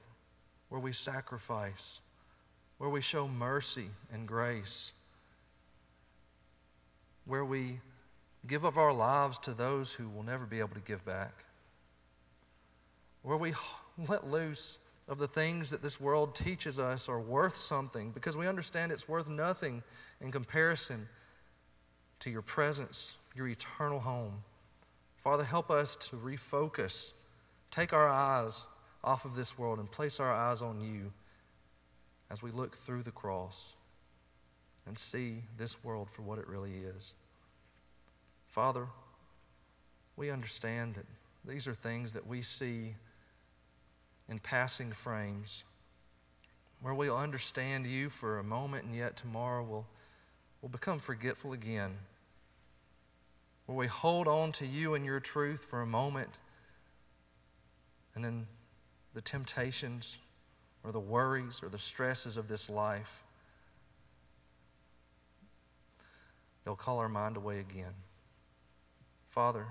where 0.70 0.82
we 0.82 0.92
sacrifice, 0.92 2.00
where 2.78 2.90
we 2.90 3.02
show 3.02 3.28
mercy 3.28 3.88
and 4.12 4.28
grace, 4.28 4.94
where 7.26 7.46
we 7.46 7.80
give 8.48 8.64
of 8.64 8.78
our 8.78 8.94
lives 8.94 9.38
to 9.38 9.54
those 9.54 9.94
who 9.94 10.08
will 10.08 10.24
never 10.24 10.46
be 10.46 10.60
able 10.60 10.70
to 10.70 10.80
give 10.80 11.06
back, 11.06 11.44
where 13.24 13.38
we 13.38 13.54
let 14.08 14.28
loose 14.28 14.80
of 15.08 15.18
the 15.18 15.28
things 15.28 15.72
that 15.72 15.82
this 15.82 16.00
world 16.00 16.36
teaches 16.36 16.80
us 16.80 17.10
are 17.10 17.20
worth 17.20 17.58
something 17.58 18.12
because 18.12 18.38
we 18.38 18.48
understand 18.48 18.92
it's 18.92 19.10
worth 19.10 19.28
nothing 19.28 19.82
in 20.22 20.32
comparison 20.32 21.08
to 22.20 22.30
your 22.30 22.44
presence, 22.44 23.16
your 23.36 23.48
eternal 23.48 24.00
home. 24.00 24.44
Father, 25.18 25.44
help 25.44 25.72
us 25.72 25.96
to 25.96 26.16
refocus, 26.16 27.14
take 27.72 27.92
our 27.92 28.08
eyes 28.08 28.66
off 29.04 29.26
of 29.26 29.36
this 29.36 29.58
world 29.58 29.80
and 29.80 29.92
place 29.92 30.20
our 30.20 30.32
eyes 30.32 30.62
on 30.62 30.80
you 30.80 31.12
as 32.30 32.44
we 32.44 32.52
look 32.52 32.76
through 32.76 33.02
the 33.02 33.12
cross 33.12 33.74
and 34.86 34.98
see 34.98 35.44
this 35.58 35.84
world 35.84 36.10
for 36.10 36.22
what 36.22 36.38
it 36.38 36.48
really 36.48 36.74
is. 36.98 37.16
Father, 38.48 38.88
we 40.16 40.30
understand 40.30 40.96
that 40.96 41.06
these 41.46 41.68
are 41.68 41.74
things 41.74 42.14
that 42.14 42.28
we 42.28 42.42
see 42.42 42.96
in 44.30 44.40
passing 44.40 44.92
frames 44.92 45.64
where 46.82 46.94
we'll 46.94 47.18
understand 47.18 47.86
you 47.86 48.10
for 48.10 48.38
a 48.38 48.44
moment 48.44 48.86
and 48.86 48.96
yet 48.96 49.18
tomorrow 49.18 49.64
we'll, 49.64 49.88
we'll 50.62 50.70
become 50.70 51.00
forgetful 51.00 51.52
again 51.52 51.98
where 53.70 53.78
we 53.78 53.86
hold 53.86 54.28
on 54.28 54.52
to 54.52 54.66
you 54.66 54.96
and 54.96 55.06
your 55.06 55.20
truth 55.20 55.64
for 55.64 55.84
a 55.84 55.86
moment, 55.86 56.40
and 58.16 58.26
then 58.26 58.48
the 59.14 59.22
temptations 59.22 60.18
or 60.84 60.92
the 60.92 61.00
worries 61.00 61.62
or 61.62 61.70
the 61.70 61.78
stresses 61.78 62.36
of 62.36 62.48
this 62.48 62.68
life, 62.68 63.22
they'll 66.66 66.76
call 66.76 66.98
our 66.98 67.08
mind 67.08 67.38
away 67.38 67.60
again. 67.60 67.94
Father, 69.30 69.68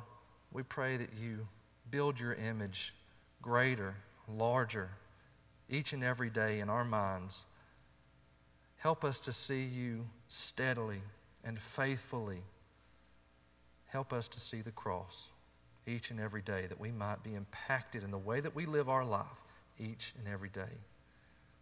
we 0.52 0.62
pray 0.62 0.96
that 0.96 1.10
you 1.20 1.48
build 1.90 2.20
your 2.20 2.34
image 2.34 2.94
greater, 3.42 3.96
larger, 4.28 4.90
each 5.68 5.92
and 5.92 6.04
every 6.04 6.30
day 6.30 6.60
in 6.60 6.68
our 6.68 6.84
minds. 6.84 7.44
Help 8.76 9.04
us 9.04 9.18
to 9.20 9.32
see 9.32 9.64
you 9.64 10.06
steadily 10.28 11.00
and 11.44 11.58
faithfully 11.58 12.42
Help 13.88 14.12
us 14.12 14.28
to 14.28 14.40
see 14.40 14.60
the 14.60 14.70
cross 14.70 15.30
each 15.86 16.10
and 16.10 16.20
every 16.20 16.42
day 16.42 16.66
that 16.66 16.78
we 16.78 16.92
might 16.92 17.22
be 17.22 17.34
impacted 17.34 18.04
in 18.04 18.10
the 18.10 18.18
way 18.18 18.40
that 18.40 18.54
we 18.54 18.66
live 18.66 18.88
our 18.88 19.04
life 19.04 19.26
each 19.78 20.12
and 20.18 20.32
every 20.32 20.50
day. 20.50 20.76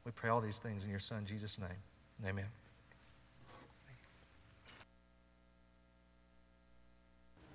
We 0.04 0.10
pray 0.10 0.30
all 0.30 0.40
these 0.40 0.58
things 0.58 0.84
in 0.84 0.90
your 0.90 0.98
Son, 0.98 1.24
Jesus' 1.24 1.58
name. 1.58 2.28
Amen. 2.28 2.46